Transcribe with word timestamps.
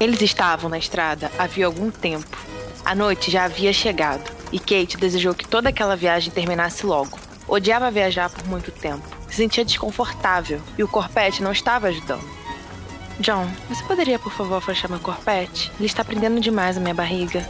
Eles 0.00 0.22
estavam 0.22 0.70
na 0.70 0.78
estrada 0.78 1.30
havia 1.38 1.66
algum 1.66 1.90
tempo. 1.90 2.38
A 2.86 2.94
noite 2.94 3.30
já 3.30 3.44
havia 3.44 3.70
chegado 3.70 4.32
e 4.50 4.58
Kate 4.58 4.96
desejou 4.96 5.34
que 5.34 5.46
toda 5.46 5.68
aquela 5.68 5.94
viagem 5.94 6.32
terminasse 6.32 6.86
logo. 6.86 7.18
Odiava 7.46 7.90
viajar 7.90 8.30
por 8.30 8.46
muito 8.46 8.72
tempo. 8.72 9.06
Se 9.28 9.36
sentia 9.36 9.62
desconfortável 9.62 10.58
e 10.78 10.82
o 10.82 10.88
corpete 10.88 11.42
não 11.42 11.52
estava 11.52 11.88
ajudando. 11.88 12.24
John, 13.18 13.46
você 13.68 13.84
poderia 13.84 14.18
por 14.18 14.32
favor 14.32 14.56
afastar 14.56 14.88
meu 14.88 14.98
corpete? 15.00 15.70
Ele 15.78 15.84
está 15.84 16.02
prendendo 16.02 16.40
demais 16.40 16.78
a 16.78 16.80
minha 16.80 16.94
barriga. 16.94 17.46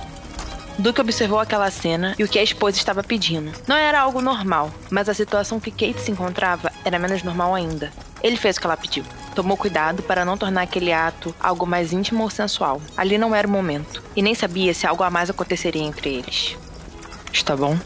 Duke 0.77 1.01
observou 1.01 1.39
aquela 1.39 1.71
cena 1.71 2.17
e 2.19 2.25
o 2.25 2.29
que 2.29 2.39
a 2.39 2.43
esposa 2.43 2.77
estava 2.77 3.05
pedindo. 3.05 3.53
Não 3.69 3.77
era 3.77 4.01
algo 4.01 4.21
normal, 4.21 4.73
mas 4.91 5.09
a 5.09 5.15
situação 5.15 5.61
que 5.61 5.71
Kate 5.71 6.01
se 6.01 6.11
encontrava 6.11 6.73
era 6.85 6.99
menos 6.99 7.23
normal 7.23 7.55
ainda. 7.55 7.93
Ele 8.21 8.37
fez 8.37 8.57
o 8.57 8.61
que 8.61 8.67
ela 8.67 8.77
pediu. 8.77 9.05
Tomou 9.35 9.57
cuidado 9.57 10.03
para 10.03 10.25
não 10.25 10.37
tornar 10.37 10.63
aquele 10.63 10.93
ato 10.93 11.35
algo 11.39 11.67
mais 11.67 11.93
íntimo 11.93 12.23
ou 12.23 12.31
sensual. 12.31 12.81
Ali 12.97 13.17
não 13.17 13.35
era 13.35 13.47
o 13.47 13.51
momento, 13.51 14.03
e 14.17 14.23
nem 14.23 14.35
sabia 14.35 14.75
se 14.75 14.87
algo 14.87 15.03
a 15.03 15.11
mais 15.11 15.31
aconteceria 15.31 15.83
entre 15.83 16.11
eles. 16.15 16.57
Está 17.33 17.57
bom? 17.57 17.79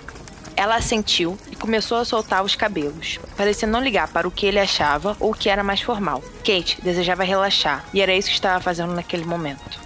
Ela 0.57 0.77
assentiu 0.77 1.37
e 1.51 1.57
começou 1.57 1.99
a 1.99 2.05
soltar 2.05 2.45
os 2.45 2.55
cabelos. 2.55 3.19
Parecia 3.37 3.69
não 3.69 3.83
ligar 3.83 4.09
para 4.09 4.27
o 4.27 4.31
que 4.31 4.47
ele 4.47 4.59
achava 4.59 5.17
ou 5.19 5.33
o 5.33 5.35
que 5.35 5.49
era 5.49 5.65
mais 5.65 5.81
formal. 5.81 6.23
Kate 6.39 6.81
desejava 6.83 7.25
relaxar, 7.25 7.85
e 7.93 8.01
era 8.01 8.15
isso 8.15 8.29
que 8.29 8.35
estava 8.35 8.61
fazendo 8.61 8.95
naquele 8.95 9.25
momento. 9.25 9.83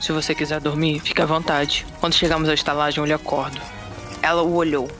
Se 0.00 0.12
você 0.12 0.34
quiser 0.34 0.60
dormir, 0.60 1.00
fique 1.00 1.20
à 1.20 1.26
vontade. 1.26 1.86
Quando 2.00 2.14
chegamos 2.14 2.48
à 2.48 2.54
estalagem, 2.54 3.00
eu 3.00 3.06
lhe 3.06 3.12
acordo. 3.12 3.60
Ela 4.22 4.42
o 4.42 4.54
olhou. 4.54 4.90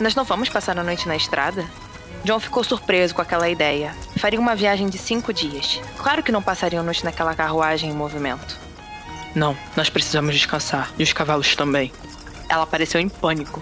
Nós 0.00 0.14
não 0.14 0.24
vamos 0.24 0.48
passar 0.48 0.78
a 0.78 0.82
noite 0.82 1.06
na 1.06 1.16
estrada? 1.16 1.64
John 2.24 2.38
ficou 2.38 2.62
surpreso 2.62 3.14
com 3.14 3.22
aquela 3.22 3.48
ideia. 3.48 3.94
Faria 4.16 4.38
uma 4.38 4.54
viagem 4.54 4.88
de 4.88 4.96
cinco 4.96 5.32
dias. 5.32 5.80
Claro 5.96 6.22
que 6.22 6.30
não 6.30 6.42
passariam 6.42 6.84
noite 6.84 7.04
naquela 7.04 7.34
carruagem 7.34 7.90
em 7.90 7.94
movimento. 7.94 8.56
Não, 9.34 9.56
nós 9.76 9.90
precisamos 9.90 10.34
descansar. 10.34 10.92
E 10.98 11.02
os 11.02 11.12
cavalos 11.12 11.56
também. 11.56 11.92
Ela 12.48 12.66
pareceu 12.66 13.00
em 13.00 13.08
pânico. 13.08 13.60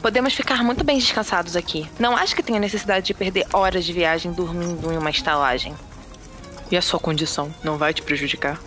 Podemos 0.00 0.32
ficar 0.32 0.64
muito 0.64 0.82
bem 0.82 0.98
descansados 0.98 1.56
aqui. 1.56 1.90
Não 1.98 2.16
acho 2.16 2.34
que 2.34 2.42
tenha 2.42 2.58
necessidade 2.58 3.06
de 3.06 3.12
perder 3.12 3.46
horas 3.52 3.84
de 3.84 3.92
viagem 3.92 4.32
dormindo 4.32 4.90
em 4.90 4.96
uma 4.96 5.10
estalagem. 5.10 5.74
E 6.70 6.76
a 6.76 6.82
sua 6.82 6.98
condição 6.98 7.54
não 7.62 7.76
vai 7.76 7.92
te 7.92 8.00
prejudicar? 8.00 8.58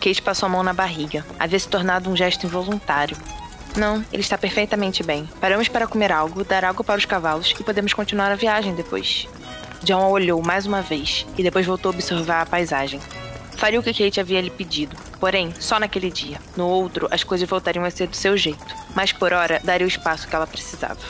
Kate 0.00 0.20
passou 0.20 0.46
a 0.46 0.50
mão 0.50 0.64
na 0.64 0.72
barriga. 0.72 1.24
Havia 1.38 1.58
se 1.60 1.68
tornado 1.68 2.10
um 2.10 2.16
gesto 2.16 2.44
involuntário. 2.44 3.16
Não, 3.76 4.04
ele 4.12 4.22
está 4.22 4.38
perfeitamente 4.38 5.02
bem. 5.02 5.28
Paramos 5.40 5.68
para 5.68 5.86
comer 5.86 6.12
algo, 6.12 6.44
dar 6.44 6.64
água 6.64 6.84
para 6.84 6.98
os 6.98 7.04
cavalos 7.04 7.52
e 7.58 7.64
podemos 7.64 7.92
continuar 7.92 8.30
a 8.30 8.36
viagem 8.36 8.74
depois. 8.74 9.26
John 9.82 10.00
a 10.00 10.08
olhou 10.08 10.40
mais 10.40 10.64
uma 10.64 10.80
vez 10.80 11.26
e 11.36 11.42
depois 11.42 11.66
voltou 11.66 11.90
a 11.90 11.94
observar 11.94 12.42
a 12.42 12.46
paisagem. 12.46 13.00
Faria 13.56 13.80
o 13.80 13.82
que 13.82 13.92
Kate 13.92 14.20
havia 14.20 14.40
lhe 14.40 14.50
pedido, 14.50 14.96
porém, 15.18 15.52
só 15.58 15.78
naquele 15.80 16.10
dia. 16.10 16.40
No 16.56 16.66
outro, 16.66 17.08
as 17.10 17.24
coisas 17.24 17.48
voltariam 17.48 17.84
a 17.84 17.90
ser 17.90 18.06
do 18.06 18.16
seu 18.16 18.36
jeito, 18.36 18.74
mas 18.94 19.12
por 19.12 19.32
hora 19.32 19.60
daria 19.62 19.86
o 19.86 19.88
espaço 19.88 20.28
que 20.28 20.34
ela 20.34 20.46
precisava. 20.46 21.00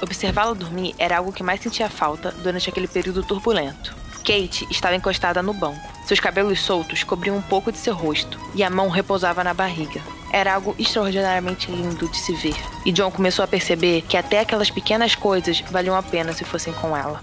Observá-la 0.00 0.54
dormir 0.54 0.94
era 0.98 1.18
algo 1.18 1.32
que 1.32 1.42
mais 1.42 1.60
sentia 1.60 1.90
falta 1.90 2.30
durante 2.42 2.70
aquele 2.70 2.88
período 2.88 3.22
turbulento. 3.22 3.94
Kate 4.18 4.66
estava 4.70 4.94
encostada 4.94 5.42
no 5.42 5.52
banco. 5.52 5.80
Seus 6.06 6.20
cabelos 6.20 6.60
soltos 6.60 7.02
cobriam 7.02 7.36
um 7.36 7.42
pouco 7.42 7.70
de 7.70 7.78
seu 7.78 7.94
rosto 7.94 8.38
e 8.54 8.62
a 8.62 8.70
mão 8.70 8.88
repousava 8.88 9.44
na 9.44 9.52
barriga. 9.52 10.00
Era 10.32 10.54
algo 10.54 10.74
extraordinariamente 10.78 11.70
lindo 11.70 12.08
de 12.08 12.16
se 12.16 12.32
ver, 12.34 12.56
e 12.84 12.92
John 12.92 13.10
começou 13.10 13.44
a 13.44 13.48
perceber 13.48 14.02
que 14.02 14.16
até 14.16 14.40
aquelas 14.40 14.70
pequenas 14.70 15.14
coisas 15.14 15.60
valiam 15.70 15.96
a 15.96 16.02
pena 16.02 16.32
se 16.32 16.44
fossem 16.44 16.72
com 16.72 16.96
ela. 16.96 17.20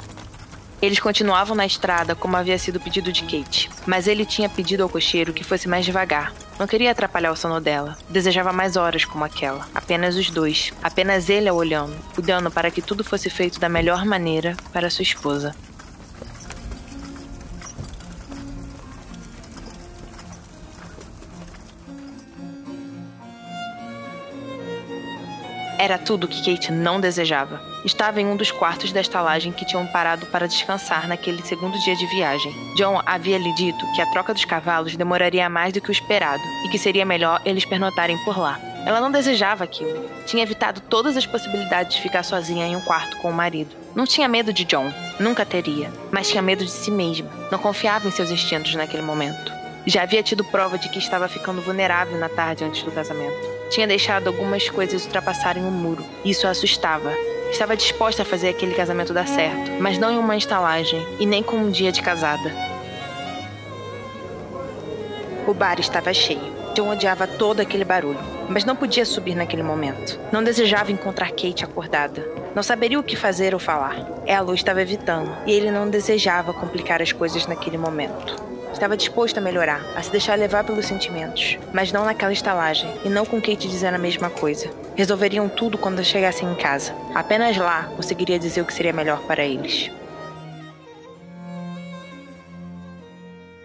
Eles 0.80 1.00
continuavam 1.00 1.56
na 1.56 1.66
estrada 1.66 2.14
como 2.14 2.38
havia 2.38 2.58
sido 2.60 2.80
pedido 2.80 3.12
de 3.12 3.24
Kate, 3.24 3.70
mas 3.86 4.08
ele 4.08 4.26
tinha 4.26 4.48
pedido 4.48 4.84
ao 4.84 4.90
cocheiro 4.90 5.34
que 5.34 5.44
fosse 5.44 5.68
mais 5.68 5.84
devagar. 5.86 6.32
Não 6.60 6.68
queria 6.68 6.92
atrapalhar 6.92 7.32
o 7.32 7.36
sono 7.36 7.60
dela. 7.60 7.98
Desejava 8.10 8.52
mais 8.52 8.76
horas 8.76 9.06
como 9.06 9.24
aquela. 9.24 9.68
Apenas 9.74 10.16
os 10.16 10.30
dois. 10.30 10.74
Apenas 10.84 11.30
ele 11.30 11.50
a 11.50 11.54
olhando, 11.54 11.96
cuidando 12.14 12.52
para 12.52 12.70
que 12.70 12.82
tudo 12.82 13.04
fosse 13.04 13.30
feito 13.30 13.60
da 13.60 13.70
melhor 13.70 14.06
maneira 14.06 14.56
para 14.72 14.90
sua 14.90 15.04
esposa. 15.04 15.56
Era 25.78 25.98
tudo 25.98 26.28
que 26.28 26.44
Kate 26.44 26.72
não 26.72 27.00
desejava. 27.00 27.62
Estava 27.86 28.20
em 28.20 28.26
um 28.26 28.36
dos 28.36 28.52
quartos 28.52 28.92
da 28.92 29.00
estalagem 29.00 29.52
que 29.52 29.66
tinham 29.66 29.86
parado 29.88 30.26
para 30.28 30.48
descansar 30.48 31.08
naquele 31.08 31.42
segundo 31.44 31.78
dia 31.80 31.96
de 31.96 32.06
viagem. 32.08 32.52
John 32.76 33.02
havia 33.06 33.38
lhe 33.38 33.54
dito 33.54 33.86
que 33.94 34.02
a 34.02 34.10
troca 34.12 34.34
dos 34.34 34.44
cavalos 34.44 34.96
demoraria 34.96 35.48
mais 35.50 35.74
do 35.74 35.80
que 35.80 35.90
o 35.90 35.92
esperado 35.92 36.44
e 36.66 36.70
que 36.70 36.80
seria 36.80 37.06
melhor 37.06 37.42
eles 37.46 37.66
pernotarem 37.66 38.18
por 38.26 38.38
lá. 38.38 38.60
Ela 38.86 39.02
não 39.02 39.12
desejava 39.12 39.64
aquilo. 39.64 40.10
Tinha 40.26 40.44
evitado 40.44 40.82
todas 40.82 41.16
as 41.16 41.26
possibilidades 41.26 41.96
de 41.96 42.02
ficar 42.02 42.24
sozinha 42.24 42.66
em 42.66 42.76
um 42.76 42.82
quarto 42.82 43.18
com 43.18 43.30
o 43.30 43.34
marido. 43.34 43.76
Não 43.94 44.06
tinha 44.06 44.28
medo 44.28 44.54
de 44.54 44.64
John, 44.64 44.92
nunca 45.20 45.46
teria, 45.46 45.92
mas 46.12 46.30
tinha 46.30 46.42
medo 46.42 46.64
de 46.64 46.72
si 46.72 46.90
mesma. 46.90 47.30
Não 47.52 47.60
confiava 47.60 48.08
em 48.08 48.12
seus 48.12 48.32
instintos 48.32 48.76
naquele 48.76 49.04
momento. 49.04 49.57
Já 49.88 50.04
havia 50.04 50.22
tido 50.22 50.44
prova 50.44 50.78
de 50.78 50.90
que 50.90 51.00
estava 51.00 51.30
ficando 51.30 51.62
vulnerável 51.62 52.20
na 52.20 52.28
tarde 52.28 52.62
antes 52.62 52.84
do 52.84 52.92
casamento. 52.92 53.38
Tinha 53.70 53.88
deixado 53.88 54.28
algumas 54.28 54.70
coisas 54.70 55.06
ultrapassarem 55.06 55.64
o 55.64 55.72
muro. 55.72 56.04
Isso 56.26 56.46
a 56.46 56.50
assustava. 56.50 57.10
Estava 57.50 57.78
disposta 57.78 58.24
a 58.24 58.26
fazer 58.26 58.50
aquele 58.50 58.76
casamento 58.76 59.14
dar 59.14 59.26
certo, 59.26 59.72
mas 59.80 59.98
não 59.98 60.12
em 60.12 60.18
uma 60.18 60.36
estalagem 60.36 61.08
e 61.22 61.26
nem 61.26 61.42
com 61.42 61.56
um 61.56 61.72
dia 61.72 61.90
de 61.90 62.02
casada. 62.02 62.54
O 65.48 65.54
bar 65.54 65.80
estava 65.80 66.14
cheio. 66.14 66.58
John 66.76 66.90
odiava 66.90 67.26
todo 67.26 67.62
aquele 67.62 67.86
barulho, 67.86 68.20
mas 68.50 68.66
não 68.66 68.76
podia 68.76 69.06
subir 69.06 69.36
naquele 69.36 69.64
momento. 69.64 70.20
Não 70.34 70.44
desejava 70.44 70.92
encontrar 70.92 71.30
Kate 71.30 71.64
acordada. 71.64 72.28
Não 72.54 72.62
saberia 72.62 73.00
o 73.00 73.04
que 73.04 73.16
fazer 73.16 73.54
ou 73.54 73.60
falar. 73.60 74.06
Ela 74.26 74.52
o 74.52 74.54
estava 74.54 74.82
evitando, 74.82 75.34
e 75.46 75.54
ele 75.54 75.72
não 75.72 75.90
desejava 75.90 76.54
complicar 76.54 77.02
as 77.02 77.14
coisas 77.14 77.48
naquele 77.48 77.78
momento. 77.78 78.47
Estava 78.78 78.96
disposto 78.96 79.40
a 79.40 79.42
melhorar, 79.42 79.82
a 79.96 80.04
se 80.04 80.12
deixar 80.12 80.38
levar 80.38 80.64
pelos 80.64 80.86
sentimentos, 80.86 81.58
mas 81.74 81.92
não 81.92 82.06
naquela 82.06 82.32
estalagem, 82.32 82.88
e 83.04 83.10
não 83.10 83.26
com 83.26 83.42
Kate 83.42 83.68
dizendo 83.68 83.96
a 83.96 83.98
mesma 83.98 84.30
coisa. 84.30 84.70
Resolveriam 84.96 85.50
tudo 85.50 85.80
quando 85.80 86.04
chegassem 86.04 86.48
em 86.48 86.54
casa. 86.54 86.94
Apenas 87.16 87.58
lá 87.58 87.86
conseguiria 87.96 88.38
dizer 88.38 88.62
o 88.62 88.66
que 88.66 88.74
seria 88.76 88.94
melhor 88.94 89.20
para 89.24 89.44
eles. 89.44 89.90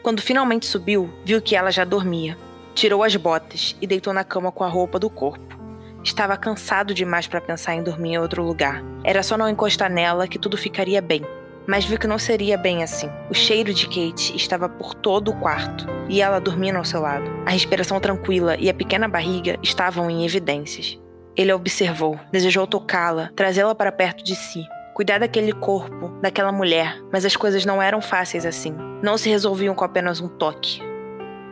Quando 0.03 0.23
finalmente 0.23 0.65
subiu, 0.65 1.11
viu 1.27 1.43
que 1.43 1.55
ela 1.55 1.71
já 1.71 1.85
dormia. 1.85 2.39
Tirou 2.75 3.05
as 3.05 3.15
botas 3.15 3.77
e 3.83 3.87
deitou 3.87 4.15
na 4.15 4.25
cama 4.25 4.51
com 4.51 4.65
a 4.65 4.69
roupa 4.69 4.99
do 4.99 5.11
corpo. 5.11 5.59
Estava 6.03 6.39
cansado 6.39 6.95
demais 6.95 7.27
para 7.27 7.43
pensar 7.43 7.75
em 7.75 7.83
dormir 7.83 8.15
em 8.15 8.19
outro 8.19 8.43
lugar. 8.43 8.83
Era 9.05 9.23
só 9.23 9.37
não 9.37 9.51
encostar 9.51 9.91
nela 9.91 10.27
que 10.27 10.39
tudo 10.39 10.57
ficaria 10.57 11.03
bem 11.03 11.23
mas 11.67 11.85
viu 11.85 11.99
que 11.99 12.07
não 12.07 12.19
seria 12.19 12.57
bem 12.57 12.83
assim. 12.83 13.09
O 13.31 13.35
cheiro 13.35 13.73
de 13.73 13.87
Kate 13.87 14.37
estava 14.37 14.69
por 14.69 14.95
todo 14.95 15.31
o 15.31 15.37
quarto 15.39 15.87
e 16.09 16.21
ela 16.21 16.41
dormindo 16.41 16.77
ao 16.77 16.85
seu 16.85 17.01
lado. 17.01 17.31
A 17.47 17.51
respiração 17.51 18.01
tranquila 18.01 18.57
e 18.59 18.69
a 18.69 18.75
pequena 18.75 19.09
barriga 19.09 19.59
estavam 19.63 20.11
em 20.11 20.25
evidências. 20.25 20.99
Ele 21.37 21.51
a 21.51 21.57
observou, 21.57 22.19
desejou 22.31 22.67
tocá-la, 22.67 23.31
trazê-la 23.35 23.75
para 23.75 23.91
perto 23.91 24.23
de 24.23 24.37
si, 24.37 24.65
cuidar 24.95 25.19
daquele 25.19 25.53
corpo, 25.53 26.09
daquela 26.21 26.53
mulher, 26.53 27.01
mas 27.11 27.25
as 27.25 27.37
coisas 27.37 27.65
não 27.65 27.81
eram 27.81 28.03
fáceis 28.03 28.45
assim. 28.45 28.75
Não 29.03 29.17
se 29.17 29.31
resolviam 29.31 29.75
com 29.75 29.85
apenas 29.85 30.21
um 30.21 30.29
toque. 30.29 30.83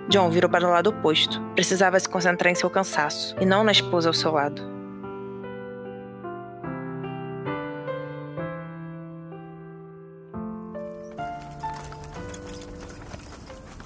John 0.09 0.29
virou 0.29 0.51
para 0.51 0.67
o 0.67 0.71
lado 0.71 0.91
oposto. 0.91 1.41
Precisava 1.55 1.99
se 1.99 2.09
concentrar 2.09 2.53
em 2.53 2.57
seu 2.57 2.69
cansaço 2.69 3.37
e 3.41 3.47
não 3.47 3.63
na 3.63 3.73
esposa 3.73 4.09
ao 4.09 4.15
seu 4.15 4.33
lado. 4.33 4.80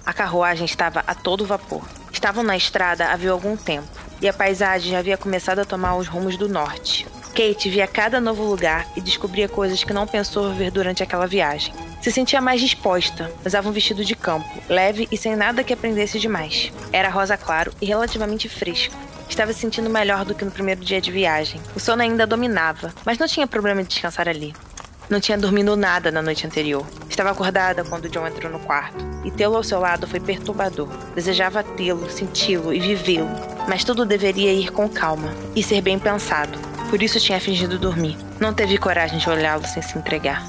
A 0.06 0.12
carruagem 0.12 0.66
estava 0.66 1.02
a 1.06 1.14
todo 1.14 1.46
vapor. 1.46 1.82
Estavam 2.12 2.44
na 2.44 2.56
estrada 2.56 3.06
havia 3.06 3.30
algum 3.30 3.56
tempo, 3.56 3.88
e 4.20 4.28
a 4.28 4.32
paisagem 4.32 4.96
havia 4.96 5.16
começado 5.16 5.60
a 5.60 5.64
tomar 5.64 5.96
os 5.96 6.08
rumos 6.08 6.36
do 6.36 6.48
norte. 6.48 7.06
Kate 7.34 7.68
via 7.68 7.86
cada 7.86 8.20
novo 8.20 8.44
lugar 8.44 8.86
e 8.94 9.00
descobria 9.00 9.48
coisas 9.48 9.82
que 9.82 9.92
não 9.92 10.06
pensou 10.06 10.52
ver 10.54 10.70
durante 10.70 11.02
aquela 11.02 11.26
viagem. 11.26 11.74
Se 12.00 12.12
sentia 12.12 12.40
mais 12.40 12.60
disposta, 12.60 13.32
usava 13.44 13.68
um 13.68 13.72
vestido 13.72 14.04
de 14.04 14.14
campo, 14.14 14.48
leve 14.68 15.08
e 15.10 15.16
sem 15.16 15.34
nada 15.34 15.64
que 15.64 15.72
aprendesse 15.72 16.20
demais. 16.20 16.70
Era 16.92 17.08
rosa 17.08 17.36
claro 17.36 17.72
e 17.80 17.86
relativamente 17.86 18.48
fresco. 18.48 18.94
Estava 19.28 19.52
se 19.52 19.60
sentindo 19.60 19.90
melhor 19.90 20.24
do 20.24 20.34
que 20.34 20.44
no 20.44 20.50
primeiro 20.50 20.82
dia 20.82 21.00
de 21.00 21.10
viagem. 21.10 21.60
O 21.74 21.80
sono 21.80 22.02
ainda 22.02 22.26
dominava, 22.26 22.94
mas 23.04 23.18
não 23.18 23.26
tinha 23.26 23.46
problema 23.46 23.82
de 23.82 23.88
descansar 23.88 24.28
ali. 24.28 24.54
Não 25.08 25.18
tinha 25.18 25.36
dormido 25.36 25.76
nada 25.76 26.12
na 26.12 26.22
noite 26.22 26.46
anterior. 26.46 26.86
Estava 27.14 27.30
acordada 27.30 27.84
quando 27.84 28.08
John 28.08 28.26
entrou 28.26 28.50
no 28.50 28.58
quarto, 28.58 28.96
e 29.24 29.30
tê-lo 29.30 29.54
ao 29.54 29.62
seu 29.62 29.78
lado 29.78 30.04
foi 30.04 30.18
perturbador. 30.18 30.88
Desejava 31.14 31.62
tê-lo, 31.62 32.10
senti-lo 32.10 32.74
e 32.74 32.80
vivê-lo, 32.80 33.30
mas 33.68 33.84
tudo 33.84 34.04
deveria 34.04 34.52
ir 34.52 34.72
com 34.72 34.88
calma 34.88 35.32
e 35.54 35.62
ser 35.62 35.80
bem 35.80 35.96
pensado. 35.96 36.58
Por 36.90 37.00
isso 37.00 37.20
tinha 37.20 37.38
fingido 37.38 37.78
dormir. 37.78 38.16
Não 38.40 38.52
teve 38.52 38.76
coragem 38.78 39.20
de 39.20 39.30
olhá-lo 39.30 39.64
sem 39.64 39.80
se 39.80 39.96
entregar. 39.96 40.42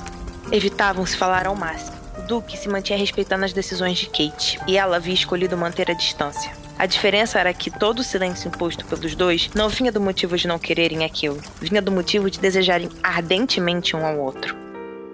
Evitavam 0.52 1.06
se 1.06 1.16
falar 1.16 1.46
ao 1.46 1.56
máximo. 1.56 1.96
O 2.18 2.24
Duque 2.24 2.58
se 2.58 2.68
mantinha 2.68 2.98
respeitando 2.98 3.46
as 3.46 3.54
decisões 3.54 4.00
de 4.00 4.08
Kate, 4.08 4.60
e 4.68 4.76
ela 4.76 4.96
havia 4.96 5.14
escolhido 5.14 5.56
manter 5.56 5.92
a 5.92 5.94
distância. 5.94 6.52
A 6.80 6.88
diferença 6.88 7.40
era 7.40 7.54
que 7.54 7.70
todo 7.70 8.00
o 8.00 8.04
silêncio 8.04 8.48
imposto 8.48 8.84
pelos 8.86 9.14
dois 9.14 9.52
não 9.54 9.70
vinha 9.70 9.92
do 9.92 10.02
motivo 10.02 10.36
de 10.36 10.48
não 10.48 10.58
quererem 10.58 11.06
aquilo, 11.06 11.40
vinha 11.62 11.80
do 11.80 11.92
motivo 11.92 12.28
de 12.28 12.40
desejarem 12.40 12.90
ardentemente 13.04 13.96
um 13.96 14.04
ao 14.04 14.18
outro. 14.18 14.65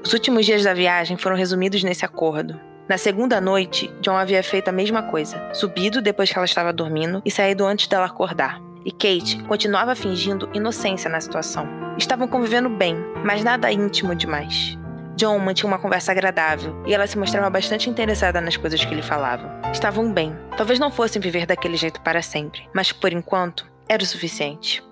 Os 0.04 0.14
últimos 0.14 0.46
dias 0.46 0.64
da 0.64 0.74
viagem 0.74 1.16
foram 1.16 1.36
resumidos 1.36 1.84
nesse 1.84 2.04
acordo. 2.04 2.60
Na 2.90 2.98
segunda 2.98 3.40
noite, 3.40 3.94
John 4.02 4.18
havia 4.18 4.42
feito 4.42 4.68
a 4.68 4.72
mesma 4.72 5.04
coisa, 5.04 5.54
subido 5.54 6.02
depois 6.02 6.32
que 6.32 6.38
ela 6.38 6.46
estava 6.46 6.74
dormindo 6.74 7.22
e 7.24 7.30
saído 7.30 7.66
antes 7.66 7.88
dela 7.88 8.08
acordar. 8.08 8.60
E 8.84 8.92
Kate 8.92 9.42
continuava 9.48 9.96
fingindo 9.96 10.50
inocência 10.54 11.10
na 11.10 11.22
situação. 11.22 11.68
Estavam 11.98 12.28
convivendo 12.28 12.68
bem, 12.68 12.96
mas 13.24 13.44
nada 13.44 13.72
íntimo 13.72 14.16
demais. 14.16 14.76
John 15.16 15.38
mantinha 15.38 15.68
uma 15.68 15.78
conversa 15.78 16.12
agradável 16.12 16.84
e 16.88 16.94
ela 16.96 17.06
se 17.06 17.18
mostrava 17.18 17.50
bastante 17.50 17.88
interessada 17.88 18.42
nas 18.42 18.58
coisas 18.58 18.84
que 18.84 18.92
ele 18.92 19.04
falava. 19.04 19.62
Estavam 19.72 20.12
bem. 20.12 20.36
Talvez 20.58 20.80
não 20.80 20.90
fossem 20.90 21.22
viver 21.22 21.46
daquele 21.46 21.78
jeito 21.78 22.02
para 22.02 22.24
sempre, 22.24 22.68
mas 22.74 22.92
por 22.92 23.14
enquanto 23.14 23.70
era 23.88 24.02
o 24.02 24.06
suficiente. 24.06 24.84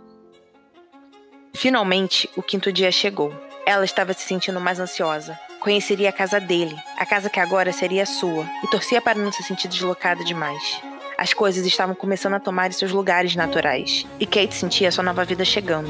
Finalmente, 1.55 2.29
o 2.37 2.43
quinto 2.43 2.71
dia 2.71 2.91
chegou. 2.91 3.33
Ela 3.69 3.85
estava 3.85 4.13
se 4.13 4.23
sentindo 4.23 4.59
mais 4.59 4.79
ansiosa. 4.79 5.39
Conheceria 5.59 6.09
a 6.09 6.11
casa 6.11 6.39
dele, 6.39 6.75
a 6.97 7.05
casa 7.05 7.29
que 7.29 7.39
agora 7.39 7.71
seria 7.71 8.03
sua, 8.03 8.43
e 8.63 8.67
torcia 8.71 8.99
para 8.99 9.19
não 9.19 9.31
se 9.31 9.43
sentir 9.43 9.67
deslocada 9.67 10.23
demais. 10.23 10.81
As 11.15 11.35
coisas 11.35 11.63
estavam 11.67 11.93
começando 11.93 12.33
a 12.33 12.39
tomar 12.39 12.73
seus 12.73 12.91
lugares 12.91 13.35
naturais, 13.35 14.07
e 14.19 14.25
Kate 14.25 14.55
sentia 14.55 14.91
sua 14.91 15.03
nova 15.03 15.23
vida 15.23 15.45
chegando. 15.45 15.87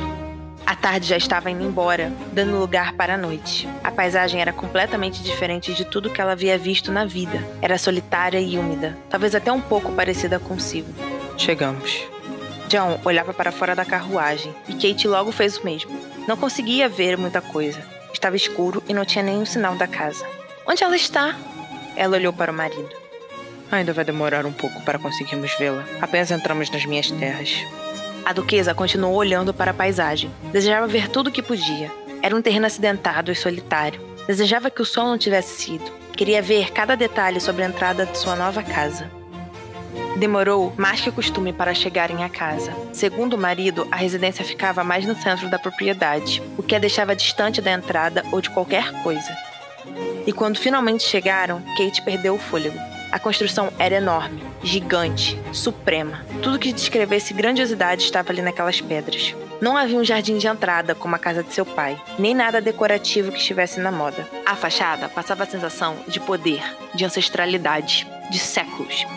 A 0.65 0.75
tarde 0.75 1.07
já 1.07 1.15
estava 1.15 1.49
indo 1.49 1.63
embora, 1.63 2.11
dando 2.33 2.59
lugar 2.59 2.91
para 2.95 3.13
a 3.13 3.17
noite. 3.17 3.65
A 3.81 3.89
paisagem 3.89 4.41
era 4.41 4.51
completamente 4.51 5.23
diferente 5.23 5.73
de 5.73 5.85
tudo 5.85 6.09
que 6.09 6.19
ela 6.19 6.33
havia 6.33 6.57
visto 6.57 6.91
na 6.91 7.05
vida. 7.05 7.41
Era 7.61 7.77
solitária 7.77 8.41
e 8.41 8.59
úmida, 8.59 8.97
talvez 9.09 9.33
até 9.33 9.53
um 9.53 9.61
pouco 9.61 9.93
parecida 9.93 10.37
consigo. 10.37 10.93
Chegamos. 11.37 12.18
John 12.69 12.99
olhava 13.03 13.33
para 13.33 13.51
fora 13.51 13.75
da 13.75 13.83
carruagem 13.83 14.53
e 14.67 14.73
Kate 14.73 15.07
logo 15.07 15.31
fez 15.31 15.57
o 15.57 15.65
mesmo. 15.65 15.91
Não 16.27 16.37
conseguia 16.37 16.87
ver 16.87 17.17
muita 17.17 17.41
coisa. 17.41 17.81
Estava 18.13 18.35
escuro 18.35 18.83
e 18.87 18.93
não 18.93 19.03
tinha 19.03 19.23
nenhum 19.23 19.45
sinal 19.45 19.75
da 19.75 19.87
casa. 19.87 20.23
Onde 20.67 20.83
ela 20.83 20.95
está? 20.95 21.35
Ela 21.95 22.17
olhou 22.17 22.31
para 22.31 22.51
o 22.51 22.55
marido. 22.55 22.89
Ainda 23.71 23.91
vai 23.91 24.05
demorar 24.05 24.45
um 24.45 24.53
pouco 24.53 24.81
para 24.83 24.99
conseguirmos 24.99 25.51
vê-la. 25.57 25.83
Apenas 25.99 26.29
entramos 26.29 26.69
nas 26.69 26.85
minhas 26.85 27.09
terras. 27.09 27.57
A 28.23 28.33
duquesa 28.33 28.75
continuou 28.75 29.15
olhando 29.15 29.51
para 29.51 29.71
a 29.71 29.73
paisagem. 29.73 30.29
Desejava 30.51 30.85
ver 30.85 31.09
tudo 31.09 31.27
o 31.27 31.31
que 31.31 31.41
podia. 31.41 31.91
Era 32.21 32.35
um 32.35 32.41
terreno 32.41 32.67
acidentado 32.67 33.31
e 33.31 33.35
solitário. 33.35 33.99
Desejava 34.27 34.69
que 34.69 34.81
o 34.81 34.85
sol 34.85 35.05
não 35.05 35.17
tivesse 35.17 35.59
sido. 35.63 35.91
Queria 36.15 36.41
ver 36.41 36.71
cada 36.71 36.95
detalhe 36.95 37.39
sobre 37.39 37.63
a 37.63 37.67
entrada 37.67 38.05
de 38.05 38.15
sua 38.15 38.35
nova 38.35 38.61
casa. 38.61 39.09
Demorou 40.19 40.73
mais 40.75 40.99
que 40.99 41.07
o 41.07 41.13
costume 41.13 41.53
para 41.53 41.73
chegarem 41.73 42.25
à 42.25 42.29
casa. 42.29 42.75
Segundo 42.91 43.35
o 43.35 43.37
marido, 43.37 43.87
a 43.89 43.95
residência 43.95 44.43
ficava 44.43 44.83
mais 44.83 45.05
no 45.05 45.15
centro 45.15 45.49
da 45.49 45.57
propriedade, 45.57 46.43
o 46.57 46.61
que 46.61 46.75
a 46.75 46.79
deixava 46.79 47.15
distante 47.15 47.61
da 47.61 47.71
entrada 47.71 48.25
ou 48.29 48.41
de 48.41 48.49
qualquer 48.49 48.91
coisa. 49.01 49.33
E 50.27 50.33
quando 50.33 50.59
finalmente 50.59 51.03
chegaram, 51.03 51.61
Kate 51.77 52.01
perdeu 52.01 52.35
o 52.35 52.37
fôlego. 52.37 52.77
A 53.13 53.17
construção 53.17 53.71
era 53.79 53.95
enorme, 53.95 54.43
gigante, 54.61 55.39
suprema. 55.53 56.25
Tudo 56.43 56.59
que 56.59 56.73
descrevesse 56.73 57.33
grandiosidade 57.33 58.03
estava 58.03 58.33
ali 58.33 58.41
naquelas 58.41 58.81
pedras. 58.81 59.33
Não 59.61 59.77
havia 59.77 59.97
um 59.97 60.03
jardim 60.03 60.37
de 60.37 60.47
entrada 60.47 60.93
como 60.93 61.15
a 61.15 61.19
casa 61.19 61.41
de 61.41 61.53
seu 61.53 61.65
pai, 61.65 61.99
nem 62.19 62.35
nada 62.35 62.59
decorativo 62.59 63.31
que 63.31 63.39
estivesse 63.39 63.79
na 63.79 63.91
moda. 63.91 64.27
A 64.45 64.55
fachada 64.57 65.07
passava 65.07 65.43
a 65.43 65.47
sensação 65.47 65.95
de 66.09 66.19
poder, 66.19 66.61
de 66.93 67.05
ancestralidade, 67.05 68.05
de 68.29 68.37
séculos. 68.37 69.07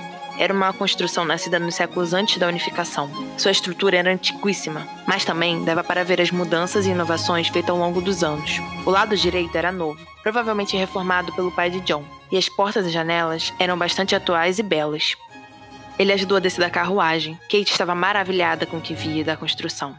Era 0.42 0.52
uma 0.52 0.72
construção 0.72 1.24
nascida 1.24 1.60
nos 1.60 1.76
séculos 1.76 2.12
antes 2.12 2.36
da 2.36 2.48
unificação. 2.48 3.08
Sua 3.38 3.52
estrutura 3.52 3.98
era 3.98 4.12
antiguíssima, 4.12 4.84
mas 5.06 5.24
também 5.24 5.64
dava 5.64 5.84
para 5.84 6.02
ver 6.02 6.20
as 6.20 6.32
mudanças 6.32 6.84
e 6.84 6.90
inovações 6.90 7.46
feitas 7.46 7.70
ao 7.70 7.76
longo 7.76 8.00
dos 8.00 8.24
anos. 8.24 8.60
O 8.84 8.90
lado 8.90 9.16
direito 9.16 9.54
era 9.54 9.70
novo, 9.70 10.04
provavelmente 10.20 10.76
reformado 10.76 11.32
pelo 11.32 11.52
pai 11.52 11.70
de 11.70 11.78
John, 11.82 12.04
e 12.28 12.36
as 12.36 12.48
portas 12.48 12.84
e 12.86 12.90
janelas 12.90 13.54
eram 13.56 13.78
bastante 13.78 14.16
atuais 14.16 14.58
e 14.58 14.64
belas. 14.64 15.14
Ele 15.96 16.12
ajudou 16.12 16.38
a 16.38 16.40
descer 16.40 16.62
da 16.62 16.68
carruagem. 16.68 17.38
Kate 17.42 17.70
estava 17.70 17.94
maravilhada 17.94 18.66
com 18.66 18.78
o 18.78 18.80
que 18.80 18.94
via 18.94 19.22
da 19.22 19.36
construção. 19.36 19.94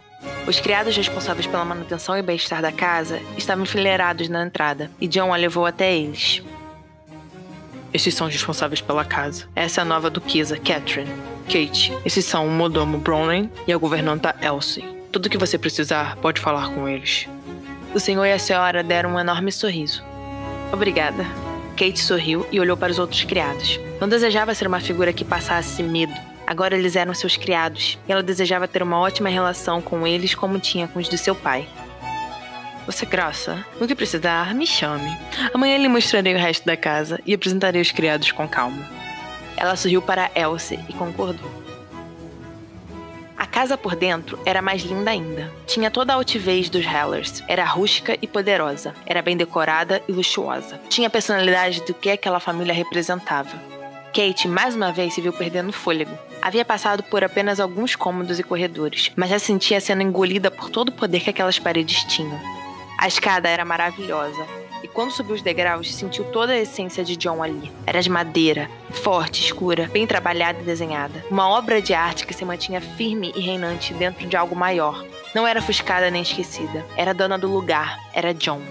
Os 0.46 0.60
criados 0.60 0.98
responsáveis 0.98 1.48
pela 1.48 1.64
manutenção 1.64 2.18
e 2.18 2.22
bem-estar 2.22 2.62
da 2.62 2.72
casa 2.74 3.22
estavam 3.38 3.64
enfileirados 3.64 4.28
na 4.28 4.44
entrada, 4.44 4.92
e 5.00 5.08
John 5.08 5.34
a 5.34 5.38
levou 5.38 5.66
até 5.66 5.96
eles. 5.96 6.44
Esses 7.94 8.16
são 8.16 8.28
os 8.28 8.34
responsáveis 8.34 8.82
pela 8.82 9.06
casa. 9.06 9.46
Essa 9.56 9.82
é 9.82 9.84
a 9.84 9.86
nova 9.86 10.10
duquesa, 10.10 10.58
Catherine. 10.58 11.12
Kate, 11.46 11.96
esses 12.04 12.26
são 12.26 12.48
o 12.48 12.50
modomo 12.50 12.98
Bronwyn 12.98 13.50
e 13.68 13.74
a 13.74 13.78
governanta 13.78 14.36
Elsie. 14.42 14.84
Tudo 15.12 15.30
que 15.30 15.38
você 15.38 15.58
precisar, 15.58 16.16
pode 16.18 16.42
falar 16.42 16.70
com 16.74 16.90
eles. 16.90 17.28
O 17.94 18.00
senhor 18.00 18.26
e 18.26 18.32
a 18.32 18.40
senhora 18.40 18.82
deram 18.82 19.12
um 19.12 19.20
enorme 19.20 19.52
sorriso. 19.52 20.04
Obrigada. 20.72 21.24
Kate 21.78 22.00
sorriu 22.00 22.48
e 22.52 22.60
olhou 22.60 22.76
para 22.76 22.92
os 22.92 22.98
outros 22.98 23.24
criados. 23.24 23.80
Não 24.02 24.10
desejava 24.10 24.56
ser 24.56 24.68
uma 24.68 24.80
figura 24.80 25.14
que 25.14 25.24
passasse 25.24 25.84
medo. 25.84 26.14
Agora 26.48 26.76
eles 26.76 26.96
eram 26.96 27.14
seus 27.14 27.38
criados, 27.38 27.98
e 28.08 28.12
ela 28.12 28.24
desejava 28.24 28.68
ter 28.68 28.82
uma 28.84 29.00
ótima 29.00 29.30
relação 29.30 29.82
com 29.82 30.06
eles 30.06 30.36
como 30.36 30.60
tinha 30.60 30.88
com 30.88 31.00
os 31.00 31.08
de 31.08 31.18
seu 31.18 31.36
pai. 31.36 31.68
Você 32.86 33.06
graça, 33.06 33.66
no 33.80 33.88
que 33.88 33.96
precisar, 33.96 34.54
me 34.54 34.68
chame. 34.68 35.18
Amanhã 35.54 35.78
lhe 35.78 35.88
mostrarei 35.88 36.36
o 36.36 36.38
resto 36.38 36.66
da 36.66 36.76
casa 36.76 37.20
e 37.26 37.34
apresentarei 37.34 37.82
os 37.82 37.92
criados 37.92 38.32
com 38.32 38.48
calma. 38.48 38.86
Ela 39.56 39.76
sorriu 39.76 40.02
para 40.02 40.30
Elsie 40.36 40.80
e 40.90 40.94
concordou. 40.94 41.64
A 43.38 43.46
casa 43.46 43.78
por 43.78 43.96
dentro 43.96 44.40
era 44.46 44.62
mais 44.62 44.84
linda 44.84 45.12
ainda. 45.12 45.52
Tinha 45.66 45.90
toda 45.90 46.14
a 46.14 46.16
altivez 46.16 46.70
dos 46.70 46.86
Hellers. 46.86 47.44
Era 47.48 47.66
rústica 47.66 48.18
e 48.22 48.28
poderosa. 48.28 48.94
Era 49.06 49.22
bem 49.22 49.38
decorada 49.38 50.02
e 50.08 50.12
luxuosa. 50.12 50.80
Tinha 50.90 51.08
a 51.08 51.12
personalidade 51.12 51.82
do 51.82 51.94
que 51.94 52.10
aquela 52.10 52.40
família 52.40 52.74
representava. 52.74 53.62
Kate 54.14 54.48
mais 54.48 54.76
uma 54.76 54.92
vez 54.92 55.14
se 55.14 55.22
viu 55.22 55.34
perdendo 55.34 55.74
fôlego. 55.74 56.18
Havia 56.42 56.64
passado 56.64 57.02
por 57.04 57.24
apenas 57.24 57.60
alguns 57.60 57.96
cômodos 57.96 58.38
e 58.40 58.44
corredores, 58.44 59.12
mas 59.16 59.30
já 59.30 59.40
sentia 59.40 59.82
sendo 59.82 60.04
engolida 60.04 60.52
por 60.52 60.70
todo 60.70 60.90
o 60.90 60.94
poder 60.94 61.22
que 61.22 61.30
aquelas 61.30 61.58
paredes 61.58 62.04
tinham. 62.04 62.63
A 62.98 63.08
escada 63.08 63.50
era 63.50 63.66
maravilhosa, 63.66 64.46
e 64.84 64.88
quando 64.88 65.12
subiu 65.12 65.34
os 65.34 65.42
degraus, 65.42 65.96
sentiu 65.96 66.26
toda 66.26 66.52
a 66.52 66.60
essência 66.60 67.06
de 67.06 67.16
John 67.16 67.42
ali. 67.42 67.72
Era 67.86 68.02
de 68.02 68.10
madeira, 68.10 68.70
forte, 68.92 69.42
escura, 69.42 69.90
bem 69.94 70.06
trabalhada 70.06 70.60
e 70.60 70.64
desenhada. 70.64 71.24
Uma 71.32 71.50
obra 71.50 71.82
de 71.82 71.94
arte 71.94 72.28
que 72.28 72.34
se 72.34 72.44
mantinha 72.44 72.82
firme 72.82 73.32
e 73.34 73.40
reinante 73.40 73.94
dentro 73.94 74.28
de 74.28 74.36
algo 74.36 74.56
maior. 74.56 75.06
Não 75.34 75.48
era 75.48 75.60
ofuscada 75.60 76.12
nem 76.12 76.22
esquecida. 76.22 76.86
Era 76.98 77.14
dona 77.14 77.38
do 77.38 77.48
lugar. 77.48 77.98
Era 78.14 78.34
John. 78.34 78.62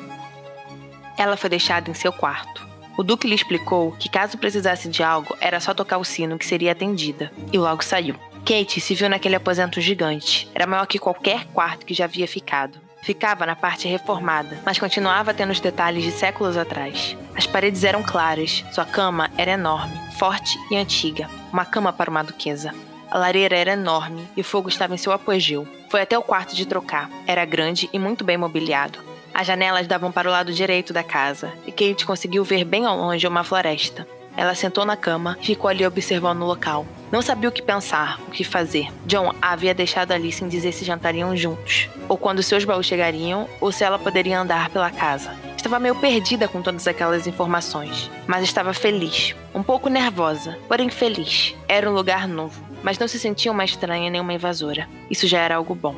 Ela 1.17 1.37
foi 1.37 1.49
deixada 1.49 1.91
em 1.91 1.95
seu 1.95 2.12
quarto. 2.12 2.67
O 2.97 3.02
Duque 3.02 3.26
lhe 3.26 3.35
explicou 3.35 3.93
que 3.93 4.11
caso 4.11 4.37
precisasse 4.37 4.91
de 4.91 5.02
algo, 5.02 5.35
era 5.41 5.61
só 5.61 5.73
tocar 5.73 5.97
o 5.97 6.05
sino 6.05 6.37
que 6.37 6.45
seria 6.45 6.73
atendida. 6.73 7.33
E 7.50 7.57
logo 7.57 7.83
saiu. 7.83 8.17
Kate 8.45 8.83
se 8.83 8.95
viu 8.95 9.09
naquele 9.09 9.37
aposento 9.37 9.81
gigante. 9.81 10.50
Era 10.55 10.67
maior 10.67 10.87
que 10.87 10.99
qualquer 10.99 11.47
quarto 11.47 11.87
que 11.87 11.95
já 11.95 12.05
havia 12.05 12.29
ficado. 12.29 12.82
Ficava 13.02 13.44
na 13.44 13.56
parte 13.56 13.88
reformada, 13.88 14.61
mas 14.64 14.78
continuava 14.78 15.35
tendo 15.35 15.50
os 15.50 15.59
detalhes 15.59 16.04
de 16.04 16.12
séculos 16.12 16.56
atrás. 16.56 17.16
As 17.37 17.49
paredes 17.49 17.82
eram 17.82 18.00
claras, 18.00 18.64
sua 18.71 18.85
cama 18.85 19.28
era 19.37 19.50
enorme, 19.50 19.99
forte 20.16 20.56
e 20.71 20.76
antiga, 20.76 21.28
uma 21.52 21.64
cama 21.64 21.92
para 21.92 22.09
uma 22.09 22.23
duquesa. 22.23 22.73
A 23.11 23.18
lareira 23.18 23.56
era 23.56 23.73
enorme 23.73 24.26
e 24.37 24.40
o 24.40 24.44
fogo 24.44 24.68
estava 24.68 24.94
em 24.94 24.99
seu 24.99 25.11
apogeu. 25.11 25.66
Foi 25.90 26.00
até 26.00 26.16
o 26.16 26.23
quarto 26.23 26.54
de 26.54 26.64
trocar. 26.64 27.11
Era 27.26 27.44
grande 27.44 27.90
e 27.92 27.99
muito 27.99 28.25
bem 28.25 28.38
mobiliado. 28.38 29.00
As 29.35 29.49
janelas 29.49 29.88
davam 29.88 30.12
para 30.12 30.28
o 30.28 30.32
lado 30.32 30.52
direito 30.52 30.92
da 30.92 31.02
casa, 31.02 31.52
e 31.66 31.73
Kate 31.73 32.06
conseguiu 32.06 32.44
ver 32.44 32.64
bem 32.64 32.87
ao 32.87 32.97
longe 32.97 33.26
uma 33.26 33.42
floresta. 33.42 34.06
Ela 34.37 34.55
sentou 34.55 34.85
na 34.85 34.97
cama 34.97 35.37
e 35.41 35.47
ficou 35.47 35.69
ali 35.69 35.87
observando 35.87 36.43
o 36.43 36.47
local. 36.47 36.87
Não 37.11 37.21
sabia 37.21 37.49
o 37.49 37.53
que 37.53 37.61
pensar, 37.61 38.19
o 38.27 38.31
que 38.31 38.43
fazer. 38.43 38.89
John 39.07 39.35
a 39.41 39.53
havia 39.53 39.75
deixado 39.75 40.12
ali 40.12 40.33
sem 40.33 40.49
dizer 40.49 40.73
se 40.73 40.85
jantariam 40.85 41.37
juntos, 41.37 41.91
ou 42.09 42.17
quando 42.17 42.43
seus 42.43 42.65
baús 42.65 42.87
chegariam, 42.87 43.47
ou 43.61 43.71
se 43.71 43.85
ela 43.85 43.99
poderia 43.99 44.41
andar 44.41 44.71
pela 44.71 44.91
casa. 44.91 45.37
Estava 45.57 45.79
meio 45.79 45.95
perdida 45.95 46.49
com 46.49 46.62
todas 46.62 46.89
aquelas 46.89 47.27
informações, 47.27 48.11
mas 48.27 48.43
estava 48.43 48.73
feliz, 48.73 49.35
um 49.55 49.62
pouco 49.62 49.89
nervosa, 49.89 50.59
porém 50.67 50.89
feliz. 50.89 51.55
Era 51.69 51.89
um 51.89 51.95
lugar 51.95 52.27
novo, 52.27 52.61
mas 52.83 52.99
não 52.99 53.07
se 53.07 53.19
sentia 53.19 53.53
uma 53.53 53.65
estranha 53.65 54.11
nem 54.11 54.21
uma 54.21 54.33
invasora. 54.33 54.89
Isso 55.11 55.27
já 55.27 55.39
era 55.39 55.57
algo 55.57 55.75
bom. 55.75 55.95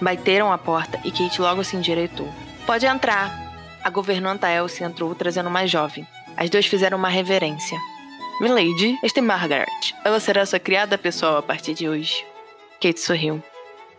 Bateram 0.00 0.52
a 0.52 0.58
porta 0.58 0.98
e 1.04 1.10
Kate 1.10 1.40
logo 1.40 1.62
se 1.62 1.76
endireitou. 1.76 2.28
Pode 2.66 2.84
entrar. 2.84 3.30
A 3.84 3.90
governanta 3.90 4.50
Elsie 4.50 4.84
entrou 4.84 5.14
trazendo 5.14 5.48
uma 5.48 5.66
jovem. 5.66 6.06
As 6.36 6.50
duas 6.50 6.66
fizeram 6.66 6.98
uma 6.98 7.08
reverência. 7.08 7.78
Milady, 8.40 8.98
este 9.02 9.20
é 9.20 9.22
Margaret. 9.22 9.66
Ela 10.04 10.20
será 10.20 10.44
sua 10.44 10.58
criada 10.58 10.98
pessoal 10.98 11.38
a 11.38 11.42
partir 11.42 11.72
de 11.72 11.88
hoje. 11.88 12.22
Kate 12.78 13.00
sorriu. 13.00 13.42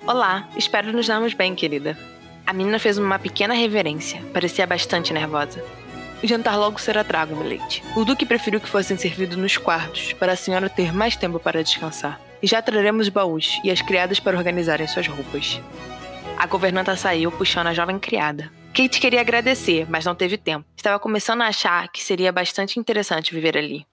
Olá, 0.06 0.48
espero 0.56 0.94
nos 0.94 1.08
darmos 1.08 1.34
bem, 1.34 1.56
querida. 1.56 1.98
A 2.46 2.54
menina 2.54 2.78
fez 2.78 3.00
uma 3.00 3.18
pequena 3.18 3.56
reverência. 3.56 4.22
Parecia 4.32 4.68
bastante 4.68 5.12
nervosa. 5.12 5.64
O 6.24 6.28
jantar 6.28 6.58
logo 6.58 6.80
será 6.80 7.04
trago, 7.04 7.36
Milady. 7.36 7.84
O 7.96 8.06
Duque 8.06 8.26
preferiu 8.26 8.62
que 8.62 8.70
fossem 8.70 8.98
servidos 8.98 9.36
nos 9.36 9.58
quartos, 9.58 10.14
para 10.14 10.34
a 10.34 10.38
senhora 10.38 10.70
ter 10.70 10.94
mais 10.94 11.16
tempo 11.16 11.40
para 11.40 11.64
descansar. 11.64 12.22
E 12.42 12.46
já 12.46 12.62
traremos 12.62 13.10
baús 13.10 13.60
e 13.64 13.72
as 13.72 13.82
criadas 13.82 14.20
para 14.20 14.38
organizarem 14.38 14.88
suas 14.88 15.08
roupas. 15.08 15.60
A 16.38 16.46
governanta 16.46 16.96
saiu 16.96 17.32
puxando 17.32 17.68
a 17.68 17.74
jovem 17.74 17.98
criada. 17.98 18.52
Kate 18.78 19.00
queria 19.00 19.22
agradecer, 19.22 19.88
mas 19.90 20.06
não 20.06 20.14
teve 20.14 20.38
tempo. 20.38 20.64
Estava 20.76 21.00
começando 21.00 21.42
a 21.42 21.48
achar 21.48 21.88
que 21.88 22.04
seria 22.04 22.32
bastante 22.32 22.80
interessante 22.80 23.34
viver 23.34 23.58
ali. 23.58 23.88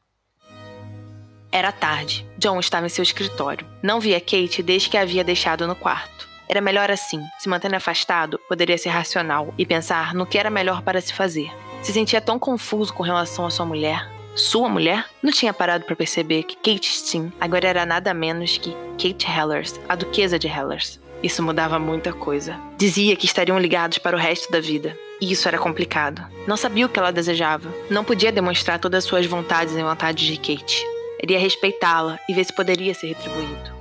Era 1.51 1.73
tarde. 1.73 2.27
John 2.37 2.61
estava 2.61 2.85
em 2.85 2.91
seu 2.91 3.03
escritório. 3.03 3.67
Não 3.83 3.99
via 3.99 4.21
Kate 4.21 4.63
desde 4.63 4.91
que 4.91 4.99
a 4.99 5.01
havia 5.01 5.25
deixado 5.25 5.67
no 5.67 5.75
quarto. 5.75 6.29
Era 6.47 6.61
melhor 6.61 6.91
assim. 6.91 7.19
Se 7.39 7.49
manter 7.49 7.75
afastado 7.75 8.39
poderia 8.47 8.77
ser 8.77 8.91
racional 8.91 9.55
e 9.57 9.65
pensar 9.65 10.13
no 10.13 10.27
que 10.27 10.37
era 10.37 10.51
melhor 10.51 10.83
para 10.83 11.01
se 11.01 11.15
fazer. 11.15 11.51
Se 11.83 11.91
sentia 11.91 12.21
tão 12.21 12.39
confuso 12.39 12.93
com 12.93 13.03
relação 13.03 13.47
à 13.47 13.51
sua 13.51 13.65
mulher. 13.65 14.07
Sua 14.37 14.69
mulher? 14.69 15.07
Não 15.23 15.33
tinha 15.33 15.55
parado 15.55 15.87
para 15.87 15.97
perceber 15.97 16.43
que 16.43 16.57
Kate 16.57 16.93
Steen 16.93 17.33
agora 17.41 17.67
era 17.67 17.87
nada 17.87 18.13
menos 18.13 18.59
que 18.59 18.77
Kate 18.99 19.27
Hellers, 19.27 19.81
a 19.89 19.95
duquesa 19.95 20.39
de 20.39 20.47
Hellers. 20.47 21.03
Isso 21.25 21.43
mudava 21.43 21.79
muita 21.79 22.13
coisa. 22.13 22.61
Dizia 22.77 23.17
que 23.17 23.25
estariam 23.25 23.59
ligados 23.59 23.97
para 23.97 24.15
o 24.15 24.21
resto 24.21 24.53
da 24.53 24.61
vida. 24.61 24.95
E 25.19 25.33
isso 25.33 25.49
era 25.49 25.57
complicado. 25.57 26.23
Não 26.47 26.55
sabia 26.55 26.85
o 26.85 26.89
que 26.91 26.99
ela 26.99 27.11
desejava. 27.11 27.73
Não 27.89 28.05
podia 28.05 28.31
demonstrar 28.31 28.79
todas 28.79 28.99
as 28.99 29.09
suas 29.09 29.25
vontades 29.25 29.75
e 29.75 29.83
vontades 29.83 30.27
de 30.27 30.37
Kate. 30.37 30.85
Iria 31.23 31.39
respeitá-la 31.39 32.21
e 32.29 32.35
ver 32.35 32.45
se 32.45 32.55
poderia 32.55 32.93
ser 32.93 33.07
retribuído. 33.07 33.73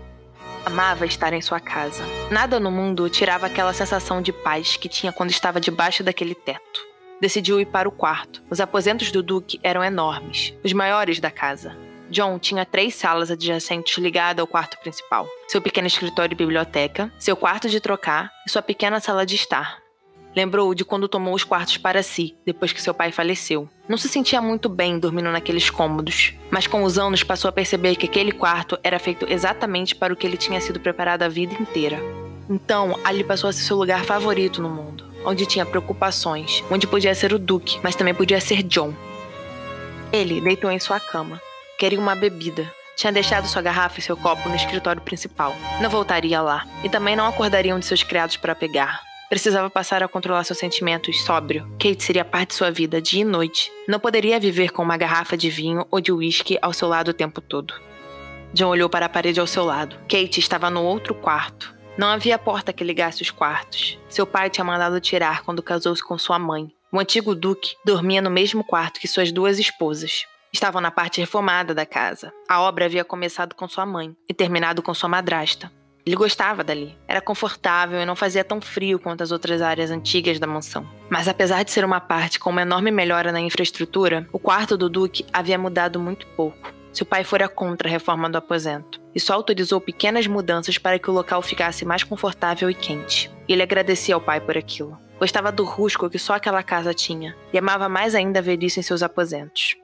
Amava 0.65 1.05
estar 1.05 1.33
em 1.33 1.41
sua 1.41 1.59
casa. 1.59 2.05
Nada 2.31 2.61
no 2.61 2.71
mundo 2.71 3.09
tirava 3.09 3.47
aquela 3.47 3.73
sensação 3.73 4.21
de 4.21 4.31
paz 4.31 4.77
que 4.77 4.87
tinha 4.87 5.11
quando 5.11 5.31
estava 5.31 5.59
debaixo 5.59 6.01
daquele 6.01 6.35
teto. 6.35 6.79
Decidiu 7.19 7.59
ir 7.59 7.65
para 7.65 7.89
o 7.89 7.91
quarto. 7.91 8.41
Os 8.49 8.61
aposentos 8.61 9.11
do 9.11 9.21
Duque 9.21 9.59
eram 9.61 9.83
enormes, 9.83 10.53
os 10.63 10.71
maiores 10.71 11.19
da 11.19 11.29
casa. 11.29 11.75
John 12.13 12.37
tinha 12.37 12.63
três 12.63 12.93
salas 12.93 13.31
adjacentes 13.31 13.97
ligadas 13.97 14.39
ao 14.39 14.47
quarto 14.47 14.77
principal: 14.77 15.27
seu 15.47 15.59
pequeno 15.59 15.87
escritório 15.87 16.33
e 16.33 16.37
biblioteca, 16.37 17.11
seu 17.17 17.35
quarto 17.35 17.67
de 17.67 17.79
trocar 17.79 18.31
e 18.47 18.51
sua 18.51 18.61
pequena 18.61 18.99
sala 18.99 19.25
de 19.25 19.35
estar. 19.35 19.81
Lembrou 20.35 20.73
de 20.73 20.85
quando 20.85 21.07
tomou 21.07 21.33
os 21.33 21.43
quartos 21.43 21.77
para 21.77 22.01
si, 22.01 22.35
depois 22.45 22.71
que 22.71 22.81
seu 22.81 22.93
pai 22.93 23.11
faleceu. 23.11 23.67
Não 23.87 23.97
se 23.97 24.07
sentia 24.07 24.41
muito 24.41 24.69
bem 24.69 24.97
dormindo 24.97 25.31
naqueles 25.31 25.69
cômodos, 25.69 26.33
mas 26.49 26.65
com 26.65 26.83
os 26.83 26.97
anos 26.97 27.23
passou 27.23 27.49
a 27.49 27.51
perceber 27.51 27.95
que 27.95 28.05
aquele 28.05 28.31
quarto 28.31 28.77
era 28.83 28.97
feito 28.97 29.27
exatamente 29.29 29.95
para 29.95 30.13
o 30.13 30.15
que 30.15 30.25
ele 30.25 30.37
tinha 30.37 30.61
sido 30.61 30.79
preparado 30.79 31.23
a 31.23 31.29
vida 31.29 31.53
inteira. 31.53 31.99
Então, 32.49 32.99
ali 33.03 33.23
passou 33.23 33.49
a 33.49 33.53
ser 33.53 33.63
seu 33.63 33.77
lugar 33.77 34.03
favorito 34.05 34.61
no 34.61 34.69
mundo, 34.69 35.05
onde 35.23 35.45
tinha 35.45 35.65
preocupações, 35.65 36.63
onde 36.69 36.87
podia 36.87 37.13
ser 37.13 37.31
o 37.33 37.39
Duque, 37.39 37.79
mas 37.83 37.95
também 37.95 38.13
podia 38.13 38.41
ser 38.41 38.63
John. 38.63 38.93
Ele 40.11 40.41
deitou 40.41 40.71
em 40.71 40.79
sua 40.79 40.99
cama. 40.99 41.39
Queria 41.77 41.99
uma 41.99 42.15
bebida, 42.15 42.71
tinha 42.95 43.11
deixado 43.11 43.47
sua 43.47 43.61
garrafa 43.61 43.99
e 43.99 44.01
seu 44.01 44.15
copo 44.15 44.47
no 44.47 44.55
escritório 44.55 45.01
principal. 45.01 45.55
Não 45.81 45.89
voltaria 45.89 46.41
lá. 46.41 46.65
E 46.83 46.89
também 46.89 47.15
não 47.15 47.25
acordariam 47.25 47.79
de 47.79 47.85
seus 47.85 48.03
criados 48.03 48.37
para 48.37 48.55
pegar. 48.55 49.01
Precisava 49.29 49.69
passar 49.69 50.03
a 50.03 50.07
controlar 50.07 50.43
seus 50.43 50.59
sentimentos 50.59 51.23
sóbrio. 51.23 51.67
Kate 51.79 52.03
seria 52.03 52.23
parte 52.23 52.49
de 52.49 52.55
sua 52.55 52.69
vida 52.69 53.01
dia 53.01 53.21
e 53.21 53.25
noite. 53.25 53.71
Não 53.87 53.99
poderia 53.99 54.39
viver 54.39 54.71
com 54.71 54.83
uma 54.83 54.95
garrafa 54.95 55.35
de 55.35 55.49
vinho 55.49 55.87
ou 55.89 55.99
de 55.99 56.11
uísque 56.11 56.59
ao 56.61 56.71
seu 56.71 56.87
lado 56.87 57.09
o 57.09 57.13
tempo 57.13 57.41
todo. 57.41 57.73
John 58.53 58.67
olhou 58.67 58.87
para 58.87 59.07
a 59.07 59.09
parede 59.09 59.39
ao 59.39 59.47
seu 59.47 59.65
lado. 59.65 59.97
Kate 60.01 60.39
estava 60.39 60.69
no 60.69 60.83
outro 60.83 61.15
quarto. 61.15 61.73
Não 61.97 62.07
havia 62.07 62.37
porta 62.37 62.71
que 62.71 62.83
ligasse 62.83 63.23
os 63.23 63.31
quartos. 63.31 63.97
Seu 64.07 64.27
pai 64.27 64.51
tinha 64.51 64.63
mandado 64.63 65.01
tirar 65.01 65.41
quando 65.41 65.63
casou-se 65.63 66.03
com 66.03 66.17
sua 66.17 66.37
mãe. 66.37 66.71
O 66.91 66.99
antigo 66.99 67.33
duque 67.33 67.75
dormia 67.83 68.21
no 68.21 68.29
mesmo 68.29 68.63
quarto 68.63 68.99
que 68.99 69.07
suas 69.07 69.31
duas 69.31 69.57
esposas. 69.57 70.27
Estavam 70.53 70.79
na 70.79 70.91
parte 70.91 71.19
reformada 71.19 71.73
da 71.73 71.83
casa. 71.83 72.31
A 72.47 72.61
obra 72.61 72.85
havia 72.85 73.03
começado 73.03 73.55
com 73.55 73.67
sua 73.67 73.87
mãe 73.87 74.15
e 74.29 74.33
terminado 74.35 74.83
com 74.83 74.93
sua 74.93 75.09
madrasta. 75.09 75.71
Ele 76.05 76.15
gostava 76.15 76.63
dali. 76.63 76.95
Era 77.07 77.19
confortável 77.19 77.99
e 77.99 78.05
não 78.05 78.15
fazia 78.15 78.43
tão 78.43 78.61
frio 78.61 78.99
quanto 78.99 79.23
as 79.23 79.31
outras 79.31 79.63
áreas 79.63 79.89
antigas 79.89 80.37
da 80.37 80.45
mansão. 80.45 80.87
Mas 81.09 81.27
apesar 81.27 81.63
de 81.63 81.71
ser 81.71 81.83
uma 81.83 81.99
parte 81.99 82.39
com 82.39 82.51
uma 82.51 82.61
enorme 82.61 82.91
melhora 82.91 83.31
na 83.31 83.39
infraestrutura, 83.41 84.27
o 84.31 84.37
quarto 84.37 84.77
do 84.77 84.89
Duque 84.89 85.25
havia 85.33 85.57
mudado 85.57 85.99
muito 85.99 86.27
pouco. 86.27 86.71
Seu 86.91 87.05
pai 87.05 87.23
fora 87.23 87.49
contra 87.49 87.87
a 87.87 87.91
reforma 87.91 88.29
do 88.29 88.37
aposento 88.37 89.01
e 89.15 89.19
só 89.19 89.33
autorizou 89.33 89.81
pequenas 89.81 90.27
mudanças 90.27 90.77
para 90.77 90.99
que 90.99 91.09
o 91.09 91.13
local 91.13 91.41
ficasse 91.41 91.83
mais 91.83 92.03
confortável 92.03 92.69
e 92.69 92.75
quente. 92.75 93.31
Ele 93.47 93.63
agradecia 93.63 94.13
ao 94.13 94.21
pai 94.21 94.39
por 94.39 94.55
aquilo. 94.55 94.99
Gostava 95.17 95.51
do 95.51 95.63
rusco 95.63 96.09
que 96.09 96.19
só 96.19 96.35
aquela 96.35 96.61
casa 96.61 96.93
tinha 96.93 97.35
e 97.51 97.57
amava 97.57 97.89
mais 97.89 98.13
ainda 98.13 98.41
ver 98.41 98.61
isso 98.61 98.79
em 98.79 98.83
seus 98.83 99.01
aposentos. 99.01 99.75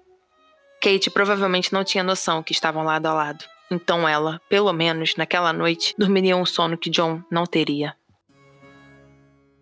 Kate 0.81 1.09
provavelmente 1.09 1.73
não 1.73 1.83
tinha 1.83 2.03
noção 2.03 2.41
que 2.41 2.53
estavam 2.53 2.83
lado 2.83 3.05
a 3.05 3.13
lado. 3.13 3.43
Então 3.69 4.07
ela, 4.07 4.41
pelo 4.49 4.71
menos 4.73 5.15
naquela 5.15 5.51
noite, 5.51 5.93
dormiria 5.97 6.37
um 6.37 6.45
sono 6.45 6.77
que 6.77 6.89
John 6.89 7.21
não 7.29 7.45
teria. 7.45 7.95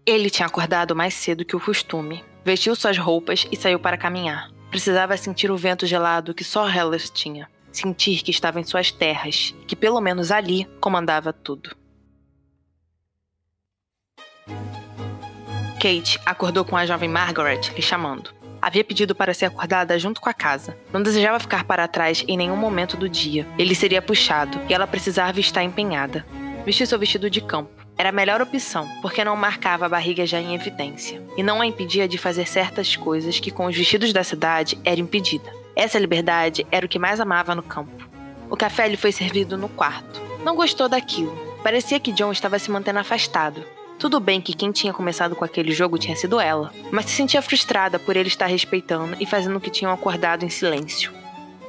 Ele 0.06 0.30
tinha 0.30 0.46
acordado 0.46 0.96
mais 0.96 1.14
cedo 1.14 1.44
que 1.44 1.56
o 1.56 1.60
costume, 1.60 2.24
vestiu 2.46 2.76
suas 2.76 2.98
roupas 2.98 3.46
e 3.52 3.58
saiu 3.58 3.80
para 3.80 3.98
caminhar. 3.98 4.50
Precisava 4.70 5.18
sentir 5.18 5.52
o 5.52 5.58
vento 5.58 5.86
gelado 5.86 6.34
que 6.34 6.44
só 6.44 6.70
Hellas 6.70 7.10
tinha, 7.10 7.50
sentir 7.72 8.24
que 8.24 8.32
estava 8.32 8.60
em 8.60 8.64
suas 8.64 8.92
terras, 8.92 9.54
que 9.68 9.76
pelo 9.76 10.00
menos 10.00 10.32
ali 10.32 10.66
comandava 10.80 11.34
tudo. 11.34 11.76
Kate 15.82 16.20
acordou 16.26 16.64
com 16.64 16.78
a 16.78 16.86
jovem 16.86 17.10
Margaret 17.10 17.72
lhe 17.76 17.82
chamando. 17.82 18.37
Havia 18.62 18.84
pedido 18.84 19.16
para 19.16 19.34
ser 19.34 19.46
acordada 19.46 19.98
junto 20.00 20.20
com 20.20 20.30
a 20.30 20.34
casa. 20.34 20.78
Não 20.92 21.02
desejava 21.02 21.40
ficar 21.40 21.64
para 21.64 21.88
trás 21.88 22.24
em 22.28 22.38
nenhum 22.38 22.56
momento 22.56 22.98
do 22.98 23.08
dia. 23.08 23.48
Ele 23.58 23.76
seria 23.76 24.02
puxado 24.02 24.60
e 24.70 24.74
ela 24.74 24.88
precisava 24.88 25.40
estar 25.40 25.64
empenhada. 25.64 26.26
Vestiu 26.66 26.88
seu 26.88 27.00
vestido 27.00 27.30
de 27.30 27.42
campo. 27.42 27.72
Era 27.98 28.10
a 28.10 28.12
melhor 28.12 28.42
opção, 28.42 28.88
porque 29.02 29.24
não 29.24 29.36
marcava 29.36 29.86
a 29.86 29.90
barriga 29.90 30.26
já 30.26 30.40
em 30.40 30.54
evidência 30.54 31.22
e 31.36 31.42
não 31.42 31.62
a 31.62 31.66
impedia 31.66 32.08
de 32.08 32.18
fazer 32.18 32.48
certas 32.48 32.96
coisas 32.96 33.40
que 33.40 33.50
com 33.50 33.66
os 33.66 33.76
vestidos 33.76 34.14
da 34.14 34.24
cidade 34.24 34.78
era 34.84 35.00
impedida. 35.00 35.52
Essa 35.76 35.98
liberdade 35.98 36.66
era 36.72 36.86
o 36.86 36.90
que 36.90 37.00
mais 37.00 37.20
amava 37.20 37.56
no 37.56 37.64
campo. 37.64 38.08
O 38.50 38.56
café 38.56 38.88
lhe 38.88 38.98
foi 38.98 39.12
servido 39.12 39.58
no 39.58 39.68
quarto. 39.68 40.22
Não 40.44 40.56
gostou 40.56 40.88
daquilo. 40.88 41.36
Parecia 41.64 42.00
que 42.00 42.12
John 42.12 42.32
estava 42.32 42.60
se 42.60 42.70
mantendo 42.70 43.00
afastado, 43.00 43.64
tudo 44.00 44.20
bem 44.20 44.40
que 44.40 44.54
quem 44.54 44.72
tinha 44.72 44.94
começado 44.94 45.36
com 45.36 45.44
aquele 45.44 45.72
jogo 45.72 45.98
tinha 45.98 46.16
sido 46.16 46.40
ela, 46.40 46.72
mas 46.92 47.06
se 47.06 47.12
sentia 47.12 47.42
frustrada 47.42 47.98
por 47.98 48.16
ele 48.16 48.28
estar 48.28 48.46
respeitando 48.46 49.18
e 49.20 49.26
fazendo 49.26 49.58
o 49.58 49.62
que 49.62 49.72
tinham 49.72 49.92
acordado 49.92 50.46
em 50.46 50.50
silêncio. 50.50 51.12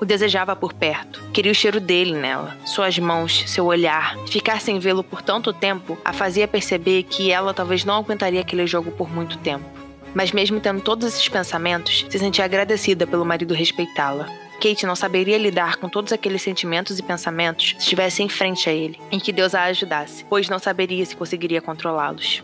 O 0.00 0.04
desejava 0.04 0.54
por 0.54 0.73
perto, 0.73 1.20
queria 1.32 1.50
o 1.50 1.54
cheiro 1.54 1.80
dele 1.80 2.12
nela, 2.12 2.56
suas 2.64 2.97
mãos, 2.99 3.44
seu 3.49 3.64
olhar. 3.66 4.16
Ficar 4.28 4.61
sem 4.61 4.78
vê-lo 4.78 5.02
por 5.02 5.23
tanto 5.23 5.52
tempo 5.52 5.99
a 6.04 6.12
fazia 6.12 6.47
perceber 6.47 7.02
que 7.02 7.32
ela 7.32 7.52
talvez 7.52 7.85
não 7.85 7.97
aguentaria 7.97 8.40
aquele 8.40 8.66
jogo 8.66 8.92
por 8.92 9.11
muito 9.11 9.38
tempo. 9.38 9.64
Mas 10.14 10.30
mesmo 10.30 10.61
tendo 10.61 10.80
todos 10.80 11.08
esses 11.08 11.28
pensamentos, 11.28 12.06
se 12.08 12.18
sentia 12.18 12.44
agradecida 12.44 13.06
pelo 13.06 13.25
marido 13.25 13.54
respeitá-la. 13.54 14.28
Kate 14.61 14.87
não 14.87 14.97
saberia 14.97 15.38
lidar 15.38 15.77
com 15.77 15.88
todos 15.88 16.12
aqueles 16.12 16.43
sentimentos 16.43 16.99
e 16.99 17.03
pensamentos 17.03 17.71
se 17.71 17.85
estivesse 17.85 18.23
em 18.23 18.29
frente 18.29 18.69
a 18.69 18.73
ele, 18.73 19.00
em 19.11 19.21
que 19.21 19.33
Deus 19.33 19.55
a 19.55 19.65
ajudasse, 19.65 20.25
pois 20.25 20.49
não 20.49 20.59
saberia 20.59 21.07
se 21.07 21.15
conseguiria 21.15 21.62
controlá-los. 21.62 22.43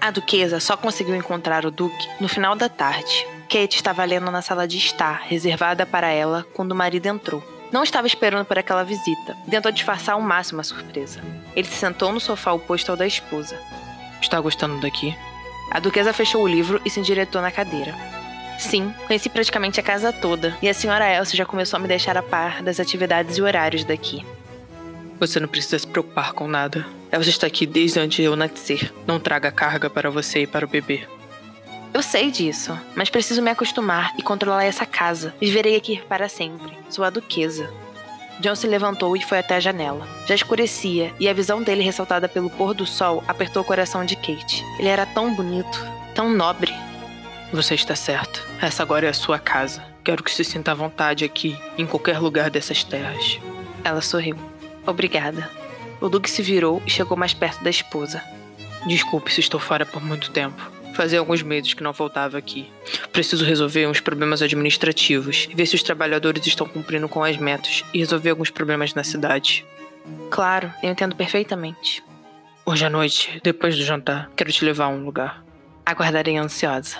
A 0.00 0.10
duquesa 0.12 0.60
só 0.60 0.76
conseguiu 0.76 1.16
encontrar 1.16 1.66
o 1.66 1.70
duque 1.70 2.08
no 2.20 2.28
final 2.28 2.54
da 2.54 2.68
tarde. 2.68 3.26
Kate 3.48 3.76
estava 3.76 4.04
lendo 4.04 4.30
na 4.30 4.40
sala 4.40 4.66
de 4.66 4.76
estar, 4.76 5.22
reservada 5.26 5.84
para 5.84 6.10
ela, 6.10 6.46
quando 6.54 6.72
o 6.72 6.76
marido 6.76 7.06
entrou. 7.06 7.42
Não 7.72 7.82
estava 7.82 8.06
esperando 8.06 8.44
por 8.44 8.56
aquela 8.56 8.84
visita. 8.84 9.36
Tentou 9.50 9.72
disfarçar 9.72 10.14
ao 10.14 10.20
máximo 10.20 10.60
a 10.60 10.64
surpresa. 10.64 11.20
Ele 11.56 11.66
se 11.66 11.74
sentou 11.74 12.12
no 12.12 12.20
sofá 12.20 12.52
oposto 12.52 12.90
ao 12.90 12.96
da 12.96 13.06
esposa. 13.06 13.60
Está 14.20 14.40
gostando 14.40 14.80
daqui? 14.80 15.16
A 15.72 15.80
duquesa 15.80 16.12
fechou 16.12 16.42
o 16.44 16.48
livro 16.48 16.80
e 16.84 16.90
se 16.90 17.00
endireitou 17.00 17.42
na 17.42 17.50
cadeira. 17.50 18.15
Sim, 18.58 18.92
conheci 19.06 19.28
praticamente 19.28 19.78
a 19.78 19.82
casa 19.82 20.12
toda, 20.12 20.56
e 20.62 20.68
a 20.68 20.74
senhora 20.74 21.12
Elsa 21.12 21.36
já 21.36 21.44
começou 21.44 21.76
a 21.76 21.80
me 21.80 21.88
deixar 21.88 22.16
a 22.16 22.22
par 22.22 22.62
das 22.62 22.80
atividades 22.80 23.36
e 23.36 23.42
horários 23.42 23.84
daqui. 23.84 24.24
Você 25.18 25.40
não 25.40 25.48
precisa 25.48 25.78
se 25.78 25.86
preocupar 25.86 26.32
com 26.32 26.46
nada. 26.46 26.86
Elsa 27.10 27.30
está 27.30 27.46
aqui 27.46 27.66
desde 27.66 27.98
antes 27.98 28.16
de 28.16 28.22
eu 28.24 28.36
nascer. 28.36 28.92
Não 29.06 29.18
traga 29.18 29.50
carga 29.50 29.88
para 29.88 30.10
você 30.10 30.42
e 30.42 30.46
para 30.46 30.66
o 30.66 30.68
bebê. 30.68 31.06
Eu 31.94 32.02
sei 32.02 32.30
disso, 32.30 32.78
mas 32.94 33.08
preciso 33.08 33.40
me 33.40 33.50
acostumar 33.50 34.12
e 34.18 34.22
controlar 34.22 34.64
essa 34.64 34.84
casa. 34.84 35.34
Viverei 35.40 35.76
aqui 35.76 36.02
para 36.08 36.28
sempre. 36.28 36.76
Sou 36.90 37.02
a 37.04 37.10
duquesa. 37.10 37.70
John 38.40 38.54
se 38.54 38.66
levantou 38.66 39.16
e 39.16 39.22
foi 39.22 39.38
até 39.38 39.56
a 39.56 39.60
janela. 39.60 40.06
Já 40.26 40.34
escurecia 40.34 41.14
e 41.18 41.26
a 41.26 41.32
visão 41.32 41.62
dele 41.62 41.82
ressaltada 41.82 42.28
pelo 42.28 42.50
pôr 42.50 42.74
do 42.74 42.84
sol 42.84 43.24
apertou 43.26 43.62
o 43.62 43.64
coração 43.64 44.04
de 44.04 44.14
Kate. 44.14 44.62
Ele 44.78 44.88
era 44.88 45.06
tão 45.06 45.34
bonito, 45.34 45.82
tão 46.14 46.28
nobre. 46.28 46.74
Você 47.52 47.74
está 47.74 47.94
certo. 47.94 48.44
Essa 48.60 48.82
agora 48.82 49.06
é 49.06 49.10
a 49.10 49.14
sua 49.14 49.38
casa. 49.38 49.82
Quero 50.02 50.22
que 50.22 50.32
se 50.32 50.44
sinta 50.44 50.72
à 50.72 50.74
vontade 50.74 51.24
aqui, 51.24 51.56
em 51.78 51.86
qualquer 51.86 52.18
lugar 52.18 52.50
dessas 52.50 52.82
terras. 52.82 53.38
Ela 53.84 54.00
sorriu. 54.00 54.36
Obrigada. 54.86 55.48
O 56.00 56.08
Duque 56.08 56.30
se 56.30 56.42
virou 56.42 56.82
e 56.86 56.90
chegou 56.90 57.16
mais 57.16 57.32
perto 57.32 57.62
da 57.62 57.70
esposa. 57.70 58.22
Desculpe 58.86 59.32
se 59.32 59.40
estou 59.40 59.58
fora 59.58 59.86
por 59.86 60.04
muito 60.04 60.30
tempo. 60.30 60.70
Fazia 60.94 61.18
alguns 61.18 61.42
meses 61.42 61.74
que 61.74 61.82
não 61.82 61.92
voltava 61.92 62.38
aqui. 62.38 62.70
Preciso 63.12 63.44
resolver 63.44 63.86
uns 63.86 64.00
problemas 64.00 64.42
administrativos, 64.42 65.48
ver 65.54 65.66
se 65.66 65.74
os 65.74 65.82
trabalhadores 65.82 66.46
estão 66.46 66.66
cumprindo 66.66 67.08
com 67.08 67.22
as 67.22 67.36
metas 67.36 67.84
e 67.92 67.98
resolver 67.98 68.30
alguns 68.30 68.50
problemas 68.50 68.94
na 68.94 69.04
cidade. 69.04 69.64
Claro, 70.30 70.72
eu 70.82 70.90
entendo 70.90 71.14
perfeitamente. 71.14 72.02
Hoje 72.64 72.84
à 72.84 72.90
noite, 72.90 73.40
depois 73.42 73.76
do 73.76 73.84
jantar, 73.84 74.30
quero 74.34 74.52
te 74.52 74.64
levar 74.64 74.86
a 74.86 74.88
um 74.88 75.04
lugar. 75.04 75.44
Aguardarei 75.84 76.36
ansiosa. 76.36 76.98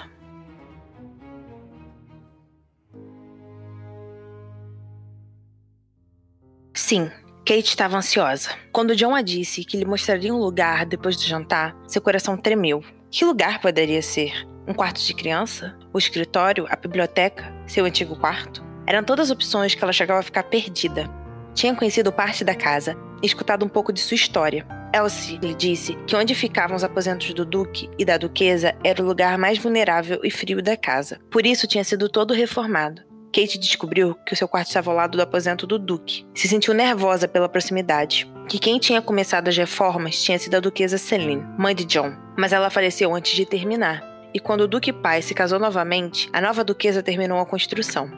Sim, 6.86 7.10
Kate 7.44 7.64
estava 7.64 7.96
ansiosa. 7.96 8.50
Quando 8.70 8.94
John 8.94 9.12
a 9.12 9.20
disse 9.20 9.64
que 9.64 9.76
lhe 9.76 9.84
mostraria 9.84 10.32
um 10.32 10.38
lugar 10.38 10.86
depois 10.86 11.16
do 11.16 11.24
jantar, 11.24 11.76
seu 11.88 12.00
coração 12.00 12.36
tremeu. 12.36 12.80
Que 13.10 13.24
lugar 13.24 13.60
poderia 13.60 14.00
ser? 14.00 14.46
Um 14.68 14.72
quarto 14.72 15.02
de 15.02 15.12
criança? 15.12 15.76
O 15.92 15.98
escritório? 15.98 16.64
A 16.70 16.76
biblioteca? 16.76 17.52
Seu 17.66 17.84
antigo 17.84 18.14
quarto? 18.14 18.64
Eram 18.86 19.02
todas 19.02 19.32
opções 19.32 19.74
que 19.74 19.82
ela 19.82 19.92
chegava 19.92 20.20
a 20.20 20.22
ficar 20.22 20.44
perdida. 20.44 21.10
Tinha 21.54 21.74
conhecido 21.74 22.12
parte 22.12 22.44
da 22.44 22.54
casa 22.54 22.96
e 23.20 23.26
escutado 23.26 23.64
um 23.64 23.68
pouco 23.68 23.92
de 23.92 23.98
sua 23.98 24.14
história. 24.14 24.64
Elsie 24.94 25.38
lhe 25.38 25.54
disse 25.54 25.96
que 26.06 26.14
onde 26.14 26.36
ficavam 26.36 26.76
os 26.76 26.84
aposentos 26.84 27.34
do 27.34 27.44
duque 27.44 27.90
e 27.98 28.04
da 28.04 28.16
duquesa 28.16 28.76
era 28.84 29.02
o 29.02 29.06
lugar 29.06 29.36
mais 29.36 29.58
vulnerável 29.58 30.20
e 30.22 30.30
frio 30.30 30.62
da 30.62 30.76
casa. 30.76 31.18
Por 31.32 31.44
isso 31.44 31.66
tinha 31.66 31.82
sido 31.82 32.08
todo 32.08 32.32
reformado. 32.32 33.02
Kate 33.36 33.58
descobriu 33.58 34.14
que 34.24 34.32
o 34.32 34.36
seu 34.36 34.48
quarto 34.48 34.68
estava 34.68 34.90
ao 34.90 34.96
lado 34.96 35.18
do 35.18 35.22
aposento 35.22 35.66
do 35.66 35.78
Duque. 35.78 36.26
Se 36.34 36.48
sentiu 36.48 36.72
nervosa 36.72 37.28
pela 37.28 37.50
proximidade. 37.50 38.26
Que 38.48 38.58
quem 38.58 38.78
tinha 38.78 39.02
começado 39.02 39.48
as 39.48 39.56
reformas 39.58 40.22
tinha 40.22 40.38
sido 40.38 40.54
a 40.54 40.60
duquesa 40.60 40.96
Celine, 40.96 41.44
mãe 41.58 41.74
de 41.74 41.84
John, 41.84 42.16
mas 42.34 42.54
ela 42.54 42.70
faleceu 42.70 43.14
antes 43.14 43.36
de 43.36 43.44
terminar. 43.44 44.02
E 44.32 44.40
quando 44.40 44.62
o 44.62 44.66
Duque 44.66 44.90
pai 44.90 45.20
se 45.20 45.34
casou 45.34 45.58
novamente, 45.58 46.30
a 46.32 46.40
nova 46.40 46.64
duquesa 46.64 47.02
terminou 47.02 47.38
a 47.38 47.44
construção. 47.44 48.10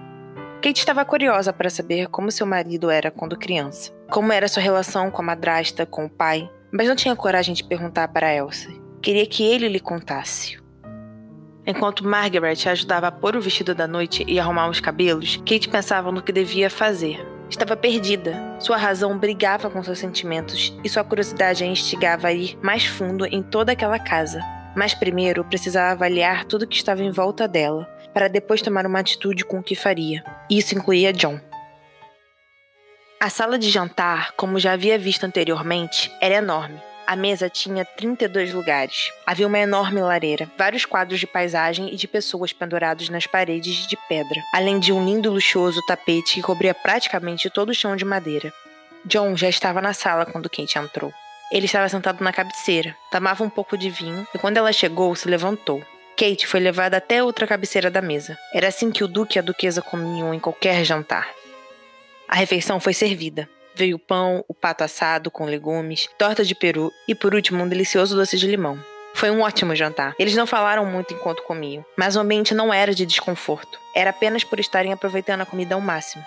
Kate 0.63 0.79
estava 0.79 1.05
curiosa 1.05 1.53
para 1.53 1.69
saber 1.69 2.07
como 2.07 2.31
seu 2.31 2.47
marido 2.47 2.89
era 2.89 3.11
quando 3.11 3.37
criança, 3.37 3.91
como 4.09 4.33
era 4.33 4.47
sua 4.47 4.63
relação 4.63 5.11
com 5.11 5.21
a 5.21 5.25
madrasta, 5.25 5.85
com 5.85 6.05
o 6.05 6.11
pai, 6.11 6.49
mas 6.71 6.87
não 6.87 6.95
tinha 6.95 7.17
coragem 7.17 7.57
de 7.57 7.65
perguntar 7.65 8.07
para 8.07 8.33
Elsie. 8.33 8.81
Queria 9.03 9.27
que 9.27 9.43
ele 9.43 9.69
lhe 9.69 9.81
contasse. 9.81 10.61
Enquanto 11.69 12.03
Margaret 12.03 12.67
ajudava 12.67 13.09
a 13.09 13.13
pôr 13.13 13.37
o 13.37 13.43
vestido 13.43 13.75
da 13.75 13.87
noite 13.87 14.25
e 14.27 14.41
arrumar 14.41 14.71
os 14.71 14.81
cabelos, 14.81 15.37
Kate 15.37 15.69
pensava 15.69 16.11
no 16.11 16.23
que 16.23 16.33
devia 16.33 16.71
fazer. 16.71 17.21
Estava 17.51 17.77
perdida. 17.77 18.57
Sua 18.59 18.79
razão 18.79 19.19
brigava 19.19 19.69
com 19.69 19.83
seus 19.83 19.99
sentimentos 19.99 20.75
e 20.83 20.89
sua 20.89 21.05
curiosidade 21.05 21.63
a 21.63 21.67
instigava 21.67 22.29
a 22.29 22.33
ir 22.33 22.59
mais 22.63 22.87
fundo 22.87 23.27
em 23.27 23.43
toda 23.43 23.73
aquela 23.73 23.99
casa. 23.99 24.41
Mas 24.75 24.95
primeiro 24.95 25.45
precisava 25.45 25.93
avaliar 25.93 26.47
tudo 26.47 26.67
que 26.67 26.75
estava 26.75 27.03
em 27.03 27.11
volta 27.11 27.47
dela, 27.47 27.85
para 28.15 28.29
depois 28.29 28.63
tomar 28.63 28.87
uma 28.87 29.01
atitude 29.01 29.45
com 29.45 29.59
o 29.59 29.63
que 29.63 29.75
faria. 29.75 30.25
Isso 30.49 30.75
incluía 30.75 31.13
John. 31.13 31.39
A 33.21 33.29
sala 33.29 33.59
de 33.59 33.69
jantar, 33.69 34.33
como 34.39 34.59
já 34.59 34.73
havia 34.73 34.99
visto 34.99 35.25
anteriormente, 35.25 36.11
era 36.19 36.37
enorme. 36.37 36.88
A 37.09 37.17
mesa 37.17 37.49
tinha 37.49 37.87
32 37.87 38.53
lugares. 38.53 39.11
Havia 39.27 39.47
uma 39.47 39.59
enorme 39.59 39.99
lareira, 40.03 40.47
vários 40.59 40.85
quadros 40.85 41.19
de 41.19 41.27
paisagem 41.27 41.91
e 41.91 41.97
de 41.97 42.07
pessoas 42.07 42.53
pendurados 42.53 43.09
nas 43.09 43.27
paredes 43.27 43.89
de 43.89 43.97
pedra, 44.07 44.43
além 44.53 44.79
de 44.79 44.93
um 44.93 45.03
lindo 45.03 45.27
e 45.27 45.33
luxuoso 45.33 45.81
tapete 45.87 46.35
que 46.35 46.43
cobria 46.43 46.75
praticamente 46.75 47.49
todo 47.49 47.71
o 47.71 47.75
chão 47.75 47.97
de 47.97 48.05
madeira. 48.05 48.53
John 49.07 49.35
já 49.35 49.49
estava 49.49 49.81
na 49.81 49.95
sala 49.95 50.27
quando 50.27 50.51
Kate 50.51 50.79
entrou. 50.79 51.11
Ele 51.51 51.65
estava 51.65 51.89
sentado 51.89 52.23
na 52.23 52.31
cabeceira, 52.31 52.95
tomava 53.11 53.43
um 53.43 53.49
pouco 53.49 53.79
de 53.79 53.89
vinho 53.89 54.29
e 54.35 54.39
quando 54.39 54.59
ela 54.59 54.71
chegou, 54.71 55.17
se 55.17 55.27
levantou. 55.27 55.83
Kate 56.15 56.47
foi 56.47 56.61
levada 56.61 56.99
até 56.99 57.25
outra 57.25 57.47
cabeceira 57.47 57.91
da 57.91 58.03
mesa. 58.03 58.37
Era 58.53 58.69
assim 58.69 58.91
que 58.91 59.03
o 59.03 59.09
duque 59.09 59.39
e 59.39 59.41
a 59.41 59.43
duquesa 59.43 59.81
comiam 59.81 60.35
em 60.35 60.39
qualquer 60.39 60.85
jantar. 60.85 61.27
A 62.29 62.37
refeição 62.37 62.79
foi 62.79 62.93
servida. 62.93 63.49
Veio 63.79 63.95
o 63.95 64.01
pão, 64.01 64.45
o 64.49 64.53
pato 64.53 64.83
assado 64.83 65.31
com 65.31 65.45
legumes, 65.45 66.09
torta 66.19 66.45
de 66.45 66.53
peru 66.53 66.91
e, 67.07 67.15
por 67.15 67.33
último, 67.33 67.63
um 67.63 67.69
delicioso 67.69 68.17
doce 68.17 68.37
de 68.37 68.49
limão. 68.49 68.77
Foi 69.15 69.31
um 69.31 69.41
ótimo 69.41 69.73
jantar. 69.77 70.17
Eles 70.19 70.35
não 70.35 70.49
falaram 70.49 70.85
muito 70.85 71.15
enquanto 71.15 71.45
comiam, 71.45 71.87
mas 71.97 72.17
o 72.17 72.21
ambiente 72.21 72.53
não 72.55 72.75
era 72.75 72.93
de 72.93 73.07
desconforto. 73.07 73.79
Era 73.95 74.11
apenas 74.11 74.43
por 74.43 74.59
estarem 74.59 74.93
aproveitando 74.93 75.43
a 75.43 75.47
comida 75.47 75.77
ao 75.77 75.81
máximo. 75.81 76.25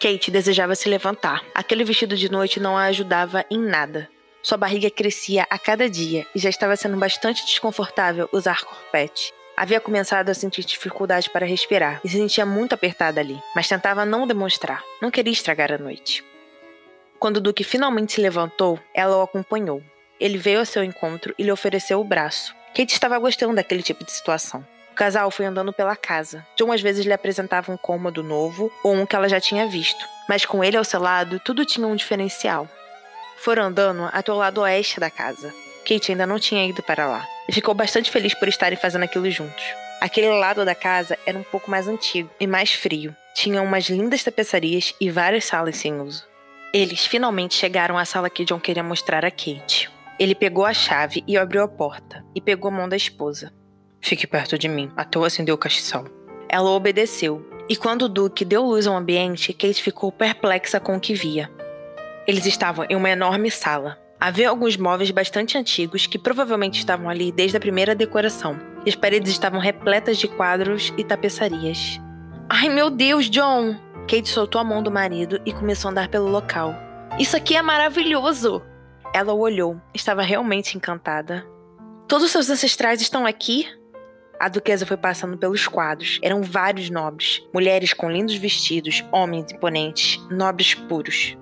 Kate 0.00 0.32
desejava 0.32 0.74
se 0.74 0.88
levantar. 0.88 1.44
Aquele 1.54 1.84
vestido 1.84 2.16
de 2.16 2.28
noite 2.28 2.58
não 2.58 2.76
a 2.76 2.86
ajudava 2.86 3.44
em 3.48 3.60
nada. 3.60 4.08
Sua 4.42 4.58
barriga 4.58 4.90
crescia 4.90 5.46
a 5.48 5.56
cada 5.56 5.88
dia 5.88 6.26
e 6.34 6.40
já 6.40 6.50
estava 6.50 6.74
sendo 6.74 6.96
bastante 6.96 7.46
desconfortável 7.46 8.28
usar 8.32 8.64
corpete. 8.64 9.32
Havia 9.60 9.80
começado 9.80 10.28
a 10.28 10.34
sentir 10.34 10.64
dificuldade 10.64 11.28
para 11.30 11.44
respirar 11.44 12.00
e 12.04 12.08
se 12.08 12.16
sentia 12.16 12.46
muito 12.46 12.76
apertada 12.76 13.20
ali, 13.20 13.42
mas 13.56 13.66
tentava 13.66 14.04
não 14.04 14.24
demonstrar. 14.24 14.84
Não 15.02 15.10
queria 15.10 15.32
estragar 15.32 15.72
a 15.72 15.78
noite. 15.78 16.24
Quando 17.18 17.38
o 17.38 17.40
Duque 17.40 17.64
finalmente 17.64 18.12
se 18.12 18.20
levantou, 18.20 18.78
ela 18.94 19.16
o 19.16 19.22
acompanhou. 19.22 19.82
Ele 20.20 20.38
veio 20.38 20.60
ao 20.60 20.64
seu 20.64 20.84
encontro 20.84 21.34
e 21.36 21.42
lhe 21.42 21.50
ofereceu 21.50 22.00
o 22.00 22.04
braço. 22.04 22.54
Kate 22.68 22.92
estava 22.92 23.18
gostando 23.18 23.56
daquele 23.56 23.82
tipo 23.82 24.04
de 24.04 24.12
situação. 24.12 24.64
O 24.92 24.94
casal 24.94 25.28
foi 25.28 25.46
andando 25.46 25.72
pela 25.72 25.96
casa. 25.96 26.46
John 26.56 26.70
às 26.70 26.80
vezes 26.80 27.04
lhe 27.04 27.12
apresentava 27.12 27.72
um 27.72 27.76
cômodo 27.76 28.22
novo 28.22 28.70
ou 28.84 28.94
um 28.94 29.04
que 29.04 29.16
ela 29.16 29.28
já 29.28 29.40
tinha 29.40 29.66
visto, 29.66 30.06
mas 30.28 30.46
com 30.46 30.62
ele 30.62 30.76
ao 30.76 30.84
seu 30.84 31.00
lado, 31.00 31.40
tudo 31.44 31.66
tinha 31.66 31.88
um 31.88 31.96
diferencial. 31.96 32.68
Foram 33.38 33.64
andando 33.64 34.08
até 34.12 34.30
o 34.30 34.36
lado 34.36 34.60
oeste 34.60 35.00
da 35.00 35.10
casa. 35.10 35.52
Kate 35.84 36.12
ainda 36.12 36.28
não 36.28 36.38
tinha 36.38 36.64
ido 36.64 36.80
para 36.80 37.08
lá 37.08 37.26
e 37.48 37.52
ficou 37.52 37.74
bastante 37.74 38.10
feliz 38.10 38.34
por 38.34 38.46
estarem 38.46 38.78
fazendo 38.78 39.04
aquilo 39.04 39.30
juntos. 39.30 39.64
Aquele 40.00 40.28
lado 40.28 40.64
da 40.64 40.74
casa 40.74 41.18
era 41.26 41.38
um 41.38 41.42
pouco 41.42 41.70
mais 41.70 41.88
antigo 41.88 42.30
e 42.38 42.46
mais 42.46 42.72
frio. 42.72 43.16
Tinha 43.34 43.62
umas 43.62 43.88
lindas 43.88 44.22
tapeçarias 44.22 44.94
e 45.00 45.10
várias 45.10 45.44
salas 45.44 45.76
sem 45.76 46.00
uso. 46.00 46.24
Eles 46.72 47.06
finalmente 47.06 47.54
chegaram 47.54 47.96
à 47.96 48.04
sala 48.04 48.28
que 48.28 48.44
John 48.44 48.60
queria 48.60 48.82
mostrar 48.82 49.24
a 49.24 49.30
Kate. 49.30 49.90
Ele 50.18 50.34
pegou 50.34 50.64
a 50.64 50.74
chave 50.74 51.24
e 51.26 51.36
abriu 51.38 51.62
a 51.62 51.68
porta, 51.68 52.24
e 52.34 52.40
pegou 52.40 52.70
a 52.70 52.74
mão 52.74 52.88
da 52.88 52.96
esposa. 52.96 53.52
Fique 54.00 54.26
perto 54.26 54.58
de 54.58 54.68
mim, 54.68 54.90
até 54.96 55.16
eu 55.16 55.24
acender 55.24 55.54
o 55.54 55.58
castiçal. 55.58 56.04
Ela 56.48 56.70
obedeceu, 56.70 57.48
e 57.68 57.76
quando 57.76 58.02
o 58.02 58.08
Duque 58.08 58.44
deu 58.44 58.62
luz 58.62 58.86
ao 58.86 58.96
ambiente, 58.96 59.52
Kate 59.52 59.82
ficou 59.82 60.12
perplexa 60.12 60.78
com 60.78 60.96
o 60.96 61.00
que 61.00 61.14
via. 61.14 61.50
Eles 62.26 62.46
estavam 62.46 62.84
em 62.90 62.96
uma 62.96 63.10
enorme 63.10 63.50
sala, 63.50 63.98
Havia 64.20 64.50
alguns 64.50 64.76
móveis 64.76 65.12
bastante 65.12 65.56
antigos 65.56 66.06
que 66.06 66.18
provavelmente 66.18 66.78
estavam 66.78 67.08
ali 67.08 67.30
desde 67.30 67.56
a 67.56 67.60
primeira 67.60 67.94
decoração, 67.94 68.58
e 68.84 68.88
as 68.88 68.96
paredes 68.96 69.30
estavam 69.30 69.60
repletas 69.60 70.18
de 70.18 70.26
quadros 70.26 70.92
e 70.98 71.04
tapeçarias. 71.04 72.00
Ai 72.48 72.68
meu 72.68 72.90
Deus, 72.90 73.30
John! 73.30 73.76
Kate 74.08 74.28
soltou 74.28 74.60
a 74.60 74.64
mão 74.64 74.82
do 74.82 74.90
marido 74.90 75.40
e 75.46 75.52
começou 75.52 75.88
a 75.88 75.92
andar 75.92 76.08
pelo 76.08 76.28
local. 76.28 76.74
Isso 77.18 77.36
aqui 77.36 77.54
é 77.54 77.62
maravilhoso! 77.62 78.62
Ela 79.14 79.32
o 79.32 79.38
olhou, 79.38 79.80
estava 79.94 80.22
realmente 80.22 80.76
encantada. 80.76 81.46
Todos 82.08 82.26
os 82.26 82.32
seus 82.32 82.50
ancestrais 82.50 83.00
estão 83.00 83.24
aqui? 83.24 83.68
A 84.40 84.48
duquesa 84.48 84.86
foi 84.86 84.96
passando 84.96 85.36
pelos 85.36 85.68
quadros. 85.68 86.18
Eram 86.22 86.42
vários 86.42 86.90
nobres, 86.90 87.42
mulheres 87.52 87.92
com 87.92 88.10
lindos 88.10 88.34
vestidos, 88.34 89.04
homens 89.12 89.52
imponentes, 89.52 90.18
nobres 90.30 90.74
puros. 90.74 91.36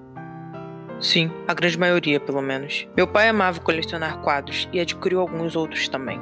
Sim, 1.01 1.31
a 1.47 1.53
grande 1.53 1.79
maioria, 1.79 2.19
pelo 2.19 2.41
menos. 2.41 2.87
Meu 2.97 3.07
pai 3.07 3.29
amava 3.29 3.61
colecionar 3.61 4.19
quadros 4.19 4.69
e 4.73 4.81
adquiriu 4.81 5.21
alguns 5.21 5.55
outros 5.55 5.89
também. 5.89 6.21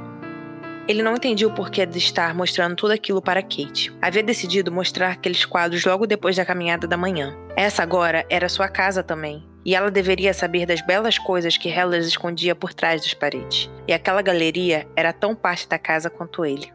Ele 0.87 1.03
não 1.03 1.15
entendia 1.15 1.49
o 1.49 1.55
porquê 1.55 1.87
de 1.87 1.97
estar 1.97 2.35
mostrando 2.35 2.77
tudo 2.77 2.91
aquilo 2.91 3.23
para 3.23 3.41
Kate. 3.41 3.91
Havia 4.03 4.23
decidido 4.23 4.71
mostrar 4.71 5.13
aqueles 5.13 5.47
quadros 5.47 5.85
logo 5.85 6.07
depois 6.07 6.37
da 6.37 6.45
caminhada 6.45 6.87
da 6.87 6.97
manhã. 6.97 7.35
Essa 7.57 7.83
agora 7.83 8.27
era 8.29 8.51
sua 8.51 8.69
casa 8.69 9.03
também, 9.03 9.49
e 9.65 9.75
ela 9.75 9.91
deveria 9.91 10.35
saber 10.35 10.67
das 10.67 10.85
belas 10.85 11.17
coisas 11.17 11.57
que 11.57 11.71
Hellas 11.71 12.07
escondia 12.07 12.55
por 12.55 12.75
trás 12.75 13.01
das 13.01 13.15
paredes. 13.15 13.71
E 13.89 13.95
aquela 13.95 14.21
galeria 14.21 14.87
era 14.95 15.13
tão 15.13 15.35
parte 15.35 15.67
da 15.67 15.79
casa 15.79 16.11
quanto 16.11 16.45
ele. 16.45 16.71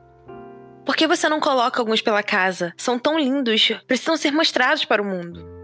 Por 0.84 0.96
que 0.96 1.06
você 1.06 1.30
não 1.30 1.40
coloca 1.40 1.80
alguns 1.80 2.02
pela 2.02 2.24
casa? 2.24 2.74
São 2.76 2.98
tão 2.98 3.20
lindos, 3.20 3.72
precisam 3.86 4.18
ser 4.18 4.32
mostrados 4.32 4.86
para 4.86 5.04
o 5.04 5.06
mundo. 5.06 5.59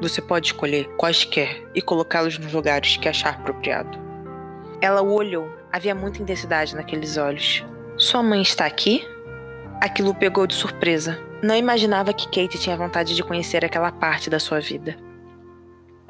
Você 0.00 0.20
pode 0.20 0.48
escolher 0.48 0.88
quaisquer 0.96 1.62
e 1.74 1.80
colocá-los 1.80 2.38
nos 2.38 2.52
lugares 2.52 2.96
que 2.96 3.08
achar 3.08 3.34
apropriado. 3.34 3.98
Ela 4.80 5.02
o 5.02 5.12
olhou. 5.12 5.50
Havia 5.72 5.94
muita 5.94 6.22
intensidade 6.22 6.74
naqueles 6.74 7.16
olhos. 7.16 7.64
Sua 7.96 8.22
mãe 8.22 8.42
está 8.42 8.66
aqui? 8.66 9.06
Aquilo 9.80 10.14
pegou 10.14 10.46
de 10.46 10.54
surpresa. 10.54 11.18
Não 11.42 11.54
imaginava 11.54 12.12
que 12.12 12.26
Kate 12.26 12.58
tinha 12.58 12.76
vontade 12.76 13.14
de 13.14 13.22
conhecer 13.22 13.64
aquela 13.64 13.90
parte 13.90 14.30
da 14.30 14.38
sua 14.38 14.60
vida. 14.60 14.96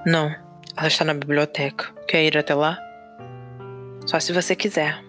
Não, 0.06 0.34
ela 0.76 0.88
está 0.88 1.04
na 1.04 1.14
biblioteca. 1.14 1.86
Quer 2.06 2.24
ir 2.24 2.36
até 2.36 2.54
lá? 2.54 2.78
Só 4.06 4.20
se 4.20 4.32
você 4.32 4.54
quiser. 4.54 5.02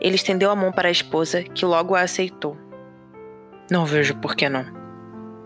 Ele 0.00 0.16
estendeu 0.16 0.50
a 0.50 0.56
mão 0.56 0.72
para 0.72 0.88
a 0.88 0.92
esposa, 0.92 1.42
que 1.42 1.64
logo 1.64 1.94
a 1.94 2.00
aceitou. 2.00 2.56
Não 3.70 3.86
vejo 3.86 4.14
por 4.16 4.34
que 4.34 4.48
não. 4.48 4.64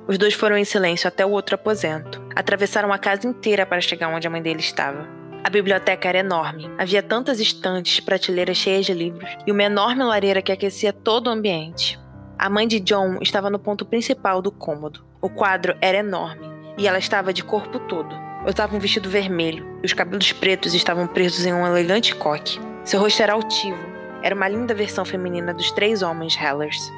Os 0.07 0.17
dois 0.17 0.35
foram 0.35 0.57
em 0.57 0.65
silêncio 0.65 1.07
até 1.07 1.25
o 1.25 1.31
outro 1.31 1.55
aposento. 1.55 2.21
Atravessaram 2.39 2.93
a 2.93 2.99
casa 2.99 3.27
inteira 3.27 3.67
para 3.67 3.81
chegar 3.81 4.15
onde 4.15 4.25
a 4.25 4.31
mãe 4.31 4.41
dele 4.41 4.61
estava. 4.61 5.09
A 5.43 5.51
biblioteca 5.51 6.09
era 6.09 6.19
enorme. 6.19 6.71
Havia 6.79 7.03
tantas 7.03 7.41
estantes, 7.41 7.99
prateleiras 7.99 8.57
cheias 8.57 8.87
de 8.87 8.95
livros 8.95 9.29
e 9.45 9.51
uma 9.51 9.65
enorme 9.65 10.05
lareira 10.05 10.41
que 10.41 10.53
aquecia 10.53 10.93
todo 10.93 11.27
o 11.27 11.31
ambiente. 11.31 11.99
A 12.39 12.49
mãe 12.49 12.69
de 12.69 12.79
John 12.79 13.19
estava 13.21 13.51
no 13.51 13.59
ponto 13.59 13.85
principal 13.85 14.41
do 14.41 14.53
cômodo. 14.53 15.05
O 15.21 15.29
quadro 15.29 15.77
era 15.81 15.99
enorme 15.99 16.49
e 16.79 16.87
ela 16.87 17.01
estava 17.01 17.33
de 17.33 17.43
corpo 17.43 17.81
todo. 17.81 18.15
Usava 18.47 18.77
um 18.77 18.79
vestido 18.79 19.11
vermelho 19.11 19.81
e 19.83 19.87
os 19.87 19.93
cabelos 19.93 20.31
pretos 20.31 20.75
estavam 20.75 21.09
presos 21.09 21.45
em 21.45 21.53
um 21.53 21.67
elegante 21.67 22.15
coque. 22.15 22.61
Seu 22.85 23.01
rosto 23.01 23.21
era 23.21 23.33
altivo. 23.33 23.85
Era 24.23 24.37
uma 24.37 24.47
linda 24.47 24.77
versão 24.77 25.05
feminina 25.05 25.53
dos 25.53 25.73
três 25.73 26.03
homens 26.03 26.39
Hellers. 26.41 26.89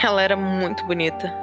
Ela 0.00 0.22
era 0.22 0.36
muito 0.36 0.84
bonita. 0.84 1.34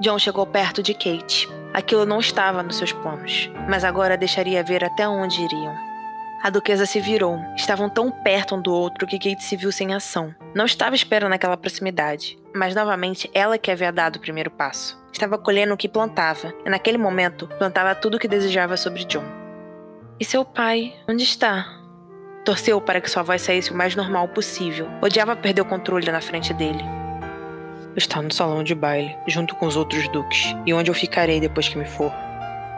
John 0.00 0.18
chegou 0.18 0.46
perto 0.46 0.82
de 0.82 0.94
Kate. 0.94 1.60
Aquilo 1.74 2.04
não 2.04 2.20
estava 2.20 2.62
nos 2.62 2.76
seus 2.76 2.92
planos, 2.92 3.50
mas 3.68 3.82
agora 3.82 4.16
deixaria 4.16 4.62
ver 4.62 4.84
até 4.84 5.08
onde 5.08 5.42
iriam. 5.42 5.74
A 6.42 6.50
duquesa 6.50 6.84
se 6.84 7.00
virou. 7.00 7.38
Estavam 7.56 7.88
tão 7.88 8.10
perto 8.10 8.56
um 8.56 8.60
do 8.60 8.72
outro 8.74 9.06
que 9.06 9.16
Kate 9.16 9.44
se 9.44 9.56
viu 9.56 9.70
sem 9.70 9.94
ação. 9.94 10.34
Não 10.54 10.66
estava 10.66 10.96
esperando 10.96 11.32
aquela 11.32 11.56
proximidade, 11.56 12.36
mas 12.52 12.74
novamente 12.74 13.30
ela 13.32 13.56
que 13.56 13.70
havia 13.70 13.92
dado 13.92 14.16
o 14.16 14.20
primeiro 14.20 14.50
passo. 14.50 15.00
Estava 15.12 15.38
colhendo 15.38 15.72
o 15.72 15.76
que 15.76 15.88
plantava, 15.88 16.52
e 16.66 16.68
naquele 16.68 16.98
momento 16.98 17.46
plantava 17.58 17.94
tudo 17.94 18.16
o 18.16 18.18
que 18.18 18.26
desejava 18.26 18.76
sobre 18.76 19.04
John. 19.04 19.24
E 20.18 20.24
seu 20.24 20.44
pai, 20.44 20.94
onde 21.08 21.22
está? 21.22 21.64
Torceu 22.44 22.80
para 22.80 23.00
que 23.00 23.10
sua 23.10 23.22
voz 23.22 23.40
saísse 23.40 23.70
o 23.70 23.76
mais 23.76 23.94
normal 23.94 24.26
possível. 24.28 24.88
Odiava 25.00 25.36
perder 25.36 25.62
o 25.62 25.66
controle 25.66 26.10
na 26.10 26.20
frente 26.20 26.52
dele. 26.52 27.01
Está 27.96 28.22
no 28.22 28.32
salão 28.32 28.64
de 28.64 28.74
baile, 28.74 29.16
junto 29.26 29.54
com 29.56 29.66
os 29.66 29.76
outros 29.76 30.08
duques, 30.08 30.54
e 30.64 30.72
onde 30.72 30.90
eu 30.90 30.94
ficarei 30.94 31.38
depois 31.40 31.68
que 31.68 31.76
me 31.76 31.84
for. 31.84 32.12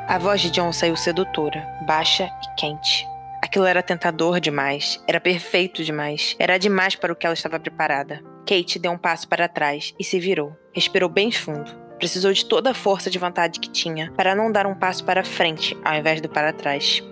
A 0.09 0.18
voz 0.18 0.40
de 0.40 0.50
John 0.50 0.72
saiu 0.72 0.96
sedutora, 0.96 1.66
baixa 1.87 2.24
e 2.24 2.61
quente. 2.61 3.07
Aquilo 3.42 3.64
era 3.64 3.83
tentador 3.83 4.40
demais, 4.40 5.03
era 5.07 5.20
perfeito 5.20 5.85
demais, 5.85 6.35
era 6.38 6.59
demais 6.59 6.96
para 6.96 7.12
o 7.12 7.16
que 7.16 7.24
ela 7.24 7.35
estava 7.35 7.61
preparada. 7.61 8.20
Kate 8.44 8.79
deu 8.79 8.90
um 8.90 8.98
passo 8.98 9.29
para 9.29 9.48
trás 9.48 9.94
e 9.98 10.03
se 10.03 10.18
virou. 10.18 10.57
Respirou 10.72 11.09
bem 11.09 11.31
fundo. 11.31 11.70
Precisou 11.98 12.33
de 12.33 12.44
toda 12.44 12.70
a 12.70 12.74
força 12.74 13.09
de 13.09 13.18
vontade 13.18 13.61
que 13.61 13.70
tinha 13.70 14.12
para 14.16 14.35
não 14.35 14.50
dar 14.50 14.66
um 14.66 14.74
passo 14.74 15.05
para 15.05 15.24
frente 15.24 15.77
ao 15.85 15.94
invés 15.94 16.20
do 16.20 16.29
para 16.29 16.53
trás. 16.53 17.03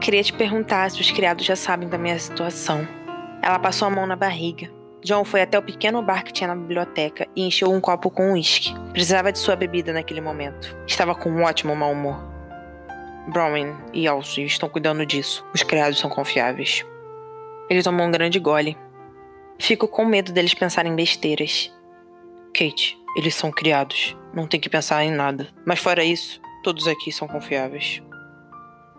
Queria 0.00 0.22
te 0.22 0.32
perguntar 0.32 0.90
se 0.90 1.00
os 1.00 1.10
criados 1.12 1.46
já 1.46 1.54
sabem 1.54 1.88
da 1.88 1.96
minha 1.96 2.18
situação. 2.18 2.86
Ela 3.40 3.58
passou 3.58 3.86
a 3.86 3.90
mão 3.90 4.06
na 4.06 4.16
barriga, 4.16 4.68
John 5.04 5.24
foi 5.24 5.42
até 5.42 5.58
o 5.58 5.62
pequeno 5.62 6.00
bar 6.00 6.22
que 6.22 6.32
tinha 6.32 6.46
na 6.46 6.54
biblioteca 6.54 7.26
e 7.34 7.42
encheu 7.42 7.72
um 7.72 7.80
copo 7.80 8.08
com 8.08 8.32
uísque. 8.32 8.72
Precisava 8.92 9.32
de 9.32 9.38
sua 9.38 9.56
bebida 9.56 9.92
naquele 9.92 10.20
momento. 10.20 10.76
Estava 10.86 11.14
com 11.14 11.28
um 11.28 11.42
ótimo 11.42 11.74
mau 11.74 11.90
humor. 11.90 12.22
Brown 13.26 13.76
e 13.92 14.06
Elsie 14.06 14.44
estão 14.44 14.68
cuidando 14.68 15.04
disso. 15.04 15.44
Os 15.52 15.62
criados 15.62 15.98
são 15.98 16.08
confiáveis. 16.08 16.84
Ele 17.68 17.82
tomou 17.82 18.06
um 18.06 18.10
grande 18.10 18.38
gole. 18.38 18.76
Fico 19.58 19.88
com 19.88 20.04
medo 20.04 20.32
deles 20.32 20.54
pensarem 20.54 20.94
besteiras. 20.94 21.72
Kate, 22.54 22.96
eles 23.16 23.34
são 23.34 23.50
criados. 23.50 24.16
Não 24.32 24.46
tem 24.46 24.60
que 24.60 24.70
pensar 24.70 25.04
em 25.04 25.10
nada. 25.10 25.48
Mas 25.64 25.80
fora 25.80 26.04
isso, 26.04 26.40
todos 26.62 26.86
aqui 26.86 27.10
são 27.10 27.26
confiáveis. 27.26 28.00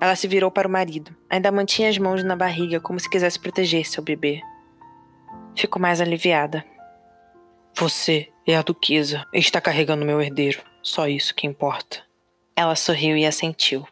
Ela 0.01 0.17
se 0.17 0.27
virou 0.27 0.51
para 0.51 0.67
o 0.67 0.71
marido. 0.71 1.15
Ainda 1.29 1.51
mantinha 1.51 1.89
as 1.89 1.97
mãos 1.97 2.23
na 2.23 2.35
barriga 2.35 2.81
como 2.81 2.99
se 2.99 3.09
quisesse 3.09 3.39
proteger 3.39 3.85
seu 3.85 4.03
bebê. 4.03 4.41
Fico 5.55 5.79
mais 5.79 6.01
aliviada. 6.01 6.65
Você 7.75 8.29
é 8.45 8.55
a 8.55 8.61
duquesa 8.61 9.25
está 9.33 9.61
carregando 9.61 10.05
meu 10.05 10.21
herdeiro. 10.21 10.61
Só 10.81 11.07
isso 11.07 11.33
que 11.33 11.47
importa. 11.47 12.03
Ela 12.55 12.75
sorriu 12.75 13.15
e 13.15 13.25
assentiu. 13.25 13.87